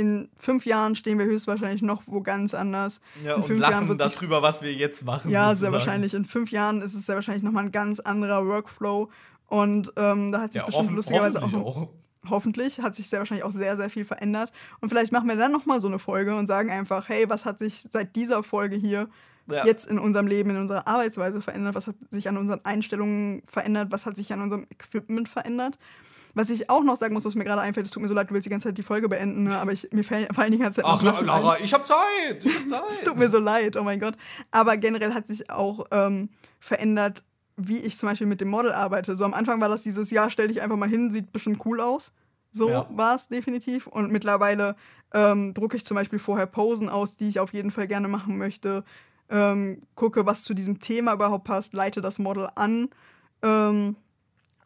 [0.01, 3.01] in fünf Jahren stehen wir höchstwahrscheinlich noch wo ganz anders.
[3.25, 5.31] Ja, in und fünf Jahren lachen wird sich darüber, was wir jetzt machen.
[5.31, 5.73] Ja, sehr sozusagen.
[5.75, 6.15] wahrscheinlich.
[6.15, 9.09] In fünf Jahren ist es sehr wahrscheinlich nochmal ein ganz anderer Workflow.
[9.47, 11.89] Und ähm, da hat sich Ja, bestimmt lustigerweise auch, hoffentlich auch.
[12.29, 14.53] hoffentlich hat sich sehr wahrscheinlich auch sehr, sehr viel verändert.
[14.81, 17.59] Und vielleicht machen wir dann nochmal so eine Folge und sagen einfach, hey, was hat
[17.59, 19.09] sich seit dieser Folge hier
[19.51, 19.65] Ja.
[19.67, 21.75] jetzt in unserem Leben, in unserer Arbeitsweise verändert?
[21.75, 23.89] Was hat sich an unseren Einstellungen verändert?
[23.91, 25.79] Was hat sich an unserem Equipment verändert?
[26.35, 28.31] Was ich auch noch sagen muss, was mir gerade einfällt, es tut mir so leid,
[28.31, 29.59] du willst die ganze Zeit die Folge beenden, ne?
[29.59, 31.27] aber ich, mir fallen, fallen die ganze Zeit Ach, Sachen ein.
[31.27, 32.45] Lara, ich hab Zeit.
[32.45, 32.83] Ich hab Zeit.
[32.89, 34.15] Es tut mir so leid, oh mein Gott.
[34.51, 36.29] Aber generell hat sich auch ähm,
[36.61, 37.25] verändert,
[37.57, 39.17] wie ich zum Beispiel mit dem Model arbeite.
[39.17, 41.81] So am Anfang war das dieses Jahr, stell dich einfach mal hin, sieht bestimmt cool
[41.81, 42.13] aus.
[42.53, 42.87] So Ja.
[42.91, 43.87] war es definitiv.
[43.87, 44.77] Und mittlerweile
[45.13, 48.39] ähm, drucke ich zum Beispiel vorher Posen aus, die ich auf jeden Fall gerne machen
[48.39, 48.85] möchte.
[49.29, 52.89] Ähm, gucke, was zu diesem Thema überhaupt passt, leite das Model an.
[53.43, 53.97] Ähm,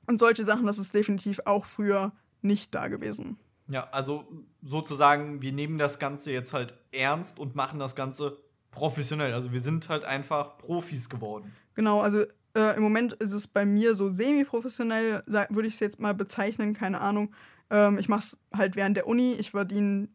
[0.06, 3.38] und solche Sachen, das ist definitiv auch früher nicht da gewesen.
[3.68, 4.26] Ja, also
[4.62, 8.38] sozusagen, wir nehmen das Ganze jetzt halt ernst und machen das Ganze
[8.70, 9.32] professionell.
[9.32, 11.52] Also wir sind halt einfach Profis geworden.
[11.74, 12.24] Genau, also
[12.54, 16.74] äh, im Moment ist es bei mir so semi-professionell, würde ich es jetzt mal bezeichnen,
[16.74, 17.32] keine Ahnung.
[17.70, 20.08] Ähm, ich mache es halt während der Uni, ich verdiene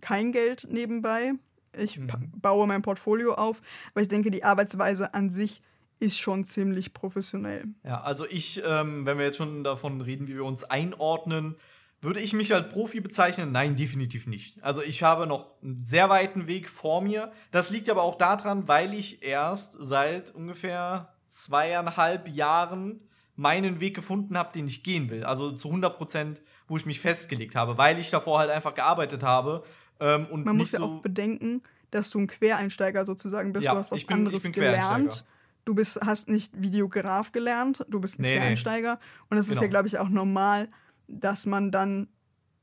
[0.00, 1.34] kein Geld nebenbei.
[1.76, 2.08] Ich Mhm.
[2.42, 3.62] baue mein Portfolio auf,
[3.92, 5.62] aber ich denke, die Arbeitsweise an sich
[6.02, 7.64] ist schon ziemlich professionell.
[7.84, 11.56] Ja, also ich, ähm, wenn wir jetzt schon davon reden, wie wir uns einordnen,
[12.00, 13.52] würde ich mich als Profi bezeichnen?
[13.52, 14.62] Nein, definitiv nicht.
[14.62, 17.30] Also ich habe noch einen sehr weiten Weg vor mir.
[17.52, 23.00] Das liegt aber auch daran, weil ich erst seit ungefähr zweieinhalb Jahren
[23.36, 25.24] meinen Weg gefunden habe, den ich gehen will.
[25.24, 29.22] Also zu 100 Prozent, wo ich mich festgelegt habe, weil ich davor halt einfach gearbeitet
[29.22, 29.62] habe.
[30.00, 33.64] Ähm, und Man muss ja so auch bedenken, dass du ein Quereinsteiger sozusagen bist.
[33.64, 35.24] Ja, du hast was ich bin- anderes gelernt.
[35.64, 38.38] Du bist, hast nicht Videograf gelernt, du bist ein Nee, nee.
[38.40, 38.98] Quereinsteiger.
[39.30, 39.62] Und es ist Genau.
[39.62, 40.68] ja, glaube ich, auch normal,
[41.06, 42.08] dass man dann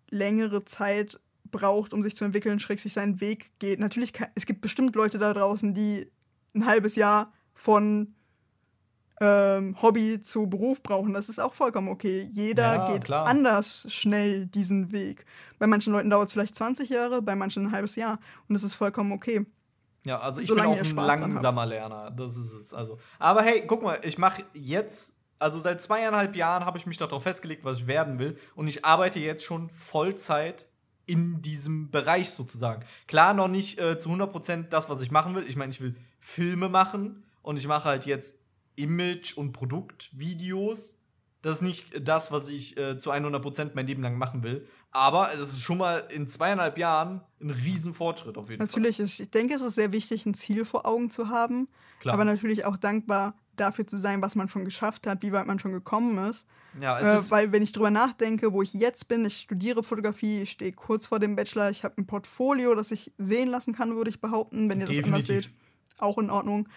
[0.10, 3.80] längere Zeit braucht, um sich zu entwickeln, schräg sich seinen Weg geht.
[3.80, 6.12] Natürlich, kann, es gibt bestimmt Leute da draußen, die
[6.54, 8.16] ein halbes Jahr von
[9.22, 11.14] ähm, Hobby zu Beruf brauchen.
[11.14, 12.30] Das ist auch vollkommen okay.
[12.34, 13.28] Jeder Ja, geht klar.
[13.28, 15.26] anders schnell diesen Weg.
[15.58, 18.20] Bei manchen Leuten dauert es vielleicht 20 Jahre, bei manchen ein halbes Jahr.
[18.48, 19.46] Und das ist vollkommen okay.
[20.06, 22.12] Ja, also ich Solange bin auch ein langsamer Lerner.
[22.12, 22.74] Das ist es.
[22.74, 23.00] Also.
[23.18, 27.24] Aber hey, guck mal, ich mache jetzt, also seit zweieinhalb Jahren habe ich mich darauf
[27.24, 28.38] festgelegt, was ich werden will.
[28.56, 30.68] Und ich arbeite jetzt schon Vollzeit
[31.06, 32.86] in diesem Bereich sozusagen.
[33.08, 35.44] Klar, noch nicht äh, zu 100% das, was ich machen will.
[35.48, 38.36] Ich meine, ich will Filme machen und ich mache halt jetzt
[38.76, 40.96] Image- und Produktvideos.
[41.42, 44.68] Das ist nicht das, was ich äh, zu 100% mein Leben lang machen will.
[44.92, 48.68] Aber es ist schon mal in zweieinhalb Jahren ein Riesenfortschritt auf jeden Fall.
[48.68, 51.68] Natürlich, ist, ich denke, es ist sehr wichtig, ein Ziel vor Augen zu haben.
[52.00, 52.16] Klar.
[52.16, 55.60] Aber natürlich auch dankbar dafür zu sein, was man schon geschafft hat, wie weit man
[55.60, 56.46] schon gekommen ist.
[56.80, 60.44] Ja, Äh, ist, weil wenn ich drüber nachdenke, wo ich jetzt bin, ich studiere Fotografie,
[60.44, 63.96] ich stehe kurz vor dem Bachelor, ich habe ein Portfolio, das ich sehen lassen kann,
[63.96, 64.70] würde ich behaupten.
[64.70, 65.52] Wenn ihr das anders Definitiv.
[65.52, 66.70] seht, auch in Ordnung.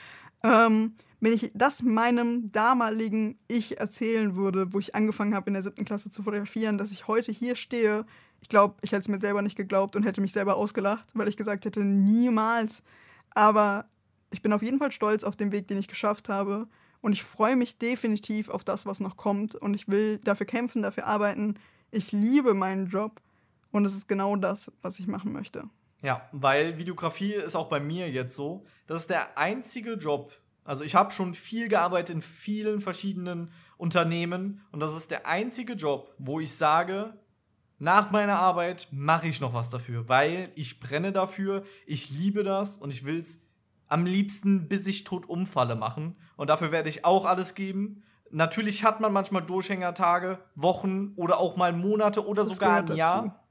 [0.43, 5.63] Ähm, wenn ich das meinem damaligen Ich erzählen würde, wo ich angefangen habe in der
[5.63, 8.05] siebten Klasse zu fotografieren, dass ich heute hier stehe,
[8.41, 11.29] ich glaube, ich hätte es mir selber nicht geglaubt und hätte mich selber ausgelacht, weil
[11.29, 12.83] ich gesagt hätte, niemals.
[13.31, 13.87] Aber
[14.33, 16.67] ich bin auf jeden Fall stolz auf den Weg, den ich geschafft habe.
[17.01, 19.55] Und ich freue mich definitiv auf das, was noch kommt.
[19.55, 21.55] Und ich will dafür kämpfen, dafür arbeiten.
[21.93, 23.21] Ich liebe meinen Job.
[23.71, 25.69] Und es ist genau das, was ich machen möchte.
[26.03, 28.67] Ja, weil Videografie ist auch bei mir jetzt so.
[28.89, 30.33] Das ist der einzige Job.
[30.65, 35.73] Also ich habe schon viel gearbeitet in vielen verschiedenen Unternehmen und das ist der einzige
[35.73, 37.15] Job, wo ich sage,
[37.79, 42.77] nach meiner Arbeit mache ich noch was dafür, weil ich brenne dafür, ich liebe das
[42.77, 43.41] und ich will es
[43.89, 48.05] am liebsten bis ich tot umfalle machen und dafür werde ich auch alles geben.
[48.31, 53.23] Natürlich hat man manchmal Durchhängertage, Wochen oder auch mal Monate oder Das sogar ein Jahr
[53.23, 53.42] dazu.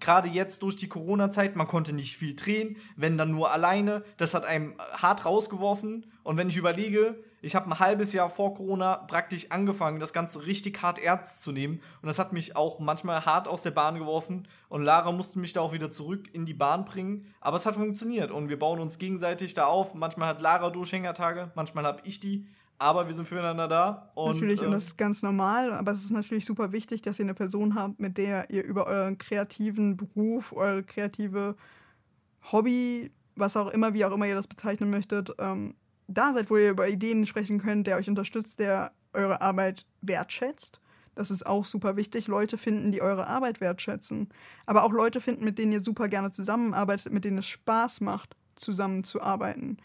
[0.00, 4.04] Gerade jetzt durch die Corona-Zeit, man konnte nicht viel drehen, wenn dann nur alleine.
[4.16, 6.06] Das hat einem hart rausgeworfen.
[6.22, 10.46] Und wenn ich überlege, ich habe ein halbes Jahr vor Corona praktisch angefangen, das Ganze
[10.46, 11.80] richtig hart ernst zu nehmen.
[12.02, 14.48] Und das hat mich auch manchmal hart aus der Bahn geworfen.
[14.68, 17.32] Und Lara musste mich da auch wieder zurück in die Bahn bringen.
[17.40, 18.30] Aber es hat funktioniert.
[18.30, 19.94] Und wir bauen uns gegenseitig da auf.
[19.94, 22.46] Manchmal hat Lara Durchhängertage, manchmal habe ich die
[22.78, 24.10] aber wir sind füreinander da.
[24.14, 27.24] Und, natürlich, und das ist ganz normal, aber es ist natürlich super wichtig, dass ihr
[27.24, 31.56] eine Person habt, mit der ihr über euren kreativen Beruf, eure kreative
[32.52, 35.74] Hobby, was auch immer, wie auch immer ihr das bezeichnen möchtet, ähm,
[36.08, 40.80] da seid, wo ihr über Ideen sprechen könnt, der euch unterstützt, der eure Arbeit wertschätzt.
[41.14, 42.28] Das ist auch super wichtig.
[42.28, 44.28] Leute finden, die eure Arbeit wertschätzen.
[44.66, 48.36] Aber auch Leute finden, mit denen ihr super gerne zusammenarbeitet, mit denen es Spaß macht,
[48.54, 49.78] zusammenzuarbeiten.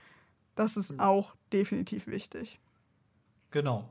[0.55, 2.59] Das ist auch definitiv wichtig.
[3.51, 3.89] Genau.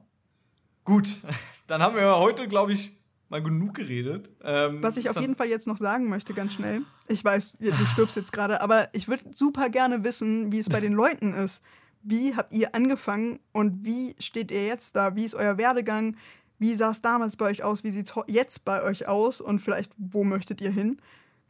[0.84, 1.16] Gut,
[1.66, 2.98] dann haben wir heute, glaube ich,
[3.28, 4.28] mal genug geredet.
[4.42, 6.82] Ähm, Was ich auf jeden Fall jetzt noch sagen möchte, ganz schnell.
[7.06, 10.80] Ich weiß, du stirbst jetzt gerade, aber ich würde super gerne wissen, wie es bei
[10.80, 11.62] den Leuten ist.
[12.02, 15.14] Wie habt ihr angefangen und wie steht ihr jetzt da?
[15.14, 16.16] Wie ist euer Werdegang?
[16.58, 17.84] Wie sah es damals bei euch aus?
[17.84, 19.40] Wie sieht es jetzt bei euch aus?
[19.40, 21.00] Und vielleicht, wo möchtet ihr hin?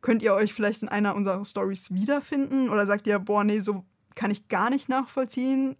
[0.03, 2.69] Könnt ihr euch vielleicht in einer unserer Stories wiederfinden?
[2.69, 3.85] Oder sagt ihr, boah, nee, so
[4.15, 5.77] kann ich gar nicht nachvollziehen?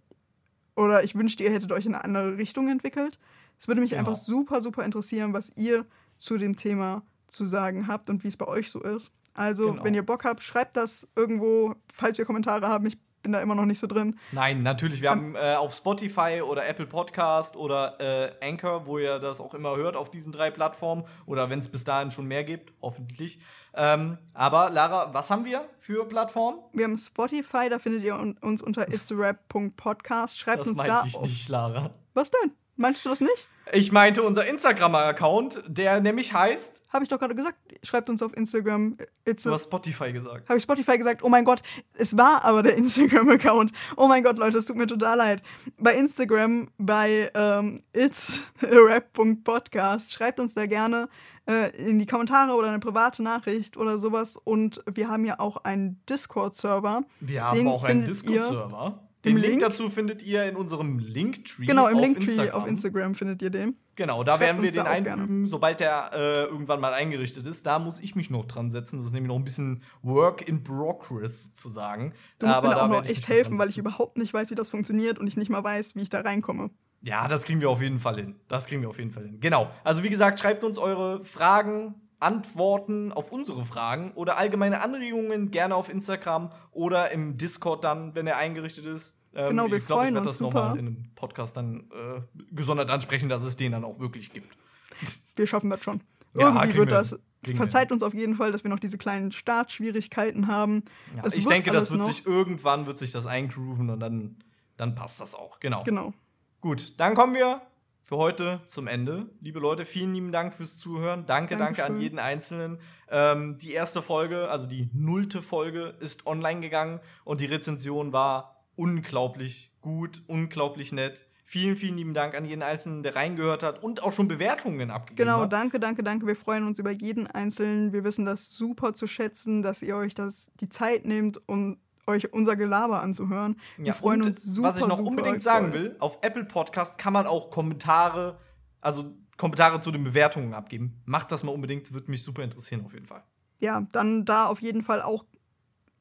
[0.75, 3.19] Oder ich wünschte, ihr hättet euch in eine andere Richtung entwickelt.
[3.59, 3.99] Es würde mich genau.
[3.99, 5.85] einfach super, super interessieren, was ihr
[6.17, 9.11] zu dem Thema zu sagen habt und wie es bei euch so ist.
[9.33, 9.83] Also, genau.
[9.83, 12.85] wenn ihr Bock habt, schreibt das irgendwo, falls wir Kommentare haben.
[12.85, 14.17] Ich bin da immer noch nicht so drin.
[14.31, 15.01] Nein, natürlich.
[15.01, 19.39] Wir ähm, haben äh, auf Spotify oder Apple Podcast oder äh, Anchor, wo ihr das
[19.39, 21.03] auch immer hört, auf diesen drei Plattformen.
[21.25, 23.39] Oder wenn es bis dahin schon mehr gibt, hoffentlich.
[23.73, 26.59] Ähm, aber Lara, was haben wir für Plattformen?
[26.73, 30.37] Wir haben Spotify, da findet ihr uns unter itsrap.podcast.
[30.37, 31.03] Schreibt das uns da.
[31.03, 31.89] Das ich nicht, Lara.
[32.13, 32.51] Was denn?
[32.75, 33.47] Meinst du das nicht?
[33.73, 36.81] Ich meinte unser Instagram-Account, der nämlich heißt.
[36.91, 37.55] Habe ich doch gerade gesagt.
[37.83, 38.97] Schreibt uns auf Instagram.
[39.23, 40.49] It's du hast Spotify gesagt.
[40.49, 41.23] Habe ich Spotify gesagt?
[41.23, 41.61] Oh mein Gott,
[41.93, 43.71] es war aber der Instagram-Account.
[43.95, 45.41] Oh mein Gott, Leute, es tut mir total leid.
[45.77, 51.07] Bei Instagram, bei ähm, itsrap.podcast, schreibt uns da gerne
[51.45, 54.35] äh, in die Kommentare oder eine private Nachricht oder sowas.
[54.35, 57.03] Und wir haben ja auch einen Discord-Server.
[57.21, 58.99] Wir haben auch einen Discord-Server.
[59.23, 61.65] Den Link, Link, dazu findet ihr in unserem Linktree.
[61.65, 62.61] Genau, im Linktree Instagram.
[62.61, 63.75] auf Instagram findet ihr den.
[63.95, 65.47] Genau, da Schreibt werden wir den einfügen, gerne.
[65.47, 67.65] sobald der äh, irgendwann mal eingerichtet ist.
[67.65, 68.97] Da muss ich mich noch dran setzen.
[68.97, 72.13] Das ist nämlich noch ein bisschen Work in Progress sozusagen.
[72.39, 74.55] Du musst Aber mir da auch noch echt helfen, weil ich überhaupt nicht weiß, wie
[74.55, 76.71] das funktioniert und ich nicht mal weiß, wie ich da reinkomme.
[77.01, 78.35] Ja, das kriegen wir auf jeden Fall hin.
[78.47, 79.39] Das kriegen wir auf jeden Fall hin.
[79.39, 79.69] Genau.
[79.83, 85.75] Also wie gesagt, schreibt uns eure Fragen, Antworten auf unsere Fragen oder allgemeine Anregungen gerne
[85.75, 89.15] auf Instagram oder im Discord dann, wenn er eingerichtet ist.
[89.33, 90.73] Ähm, genau, wir ich glaub, freuen ich uns das super.
[90.73, 94.55] in einem Podcast dann äh, gesondert ansprechen, dass es den dann auch wirklich gibt.
[95.35, 96.01] Wir schaffen das schon.
[96.35, 97.17] Ja, Irgendwie wird das.
[97.55, 100.83] Verzeiht uns auf jeden Fall, dass wir noch diese kleinen Startschwierigkeiten haben.
[101.15, 102.07] Ja, ich denke, das wird noch.
[102.07, 104.37] sich irgendwann wird sich das eingrooven und dann,
[104.77, 105.59] dann passt das auch.
[105.59, 105.81] Genau.
[105.83, 106.13] Genau.
[106.61, 107.61] Gut, dann kommen wir
[108.03, 109.29] für heute zum Ende.
[109.41, 111.25] Liebe Leute, vielen lieben Dank fürs Zuhören.
[111.25, 111.85] Danke, Dankeschön.
[111.85, 112.79] danke an jeden Einzelnen.
[113.09, 118.65] Ähm, die erste Folge, also die nullte Folge, ist online gegangen und die Rezension war
[118.75, 121.25] unglaublich gut, unglaublich nett.
[121.45, 125.27] Vielen, vielen lieben Dank an jeden Einzelnen, der reingehört hat und auch schon Bewertungen abgegeben
[125.27, 125.49] genau, hat.
[125.49, 126.27] Genau, danke, danke, danke.
[126.27, 127.91] Wir freuen uns über jeden Einzelnen.
[127.91, 131.77] Wir wissen das super zu schätzen, dass ihr euch das, die Zeit nehmt, um
[132.11, 133.59] euch unser Gelaber anzuhören.
[133.77, 134.69] Wir ja, freuen uns super.
[134.69, 138.39] Was ich noch unbedingt sagen will, auf Apple Podcast kann man auch Kommentare,
[138.79, 141.01] also Kommentare zu den Bewertungen abgeben.
[141.05, 143.23] Macht das mal unbedingt, würde mich super interessieren auf jeden Fall.
[143.59, 145.25] Ja, dann da auf jeden Fall auch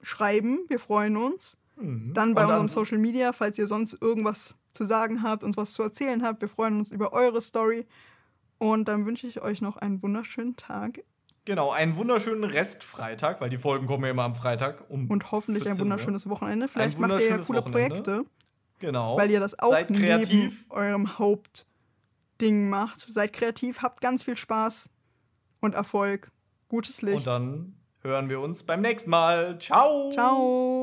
[0.03, 0.61] schreiben.
[0.69, 1.57] Wir freuen uns.
[1.77, 2.13] Mhm.
[2.15, 5.83] Dann bei unserem Social Media, falls ihr sonst irgendwas zu sagen habt, uns was zu
[5.83, 6.41] erzählen habt.
[6.41, 7.87] Wir freuen uns über eure Story.
[8.59, 11.03] Und dann wünsche ich euch noch einen wunderschönen Tag.
[11.45, 14.85] Genau, einen wunderschönen Restfreitag, weil die Folgen kommen ja immer am Freitag.
[14.89, 16.69] Um und hoffentlich ein wunderschönes Wochenende.
[16.69, 17.89] Vielleicht macht ihr ja coole Wochenende.
[17.89, 18.25] Projekte.
[18.79, 19.17] Genau.
[19.17, 20.31] Weil ihr das auch Seid kreativ.
[20.33, 23.01] neben eurem Hauptding macht.
[23.13, 24.91] Seid kreativ, habt ganz viel Spaß
[25.61, 26.31] und Erfolg.
[26.69, 27.17] Gutes Licht.
[27.17, 29.59] Und dann hören wir uns beim nächsten Mal.
[29.59, 30.13] Ciao.
[30.13, 30.80] Ciao.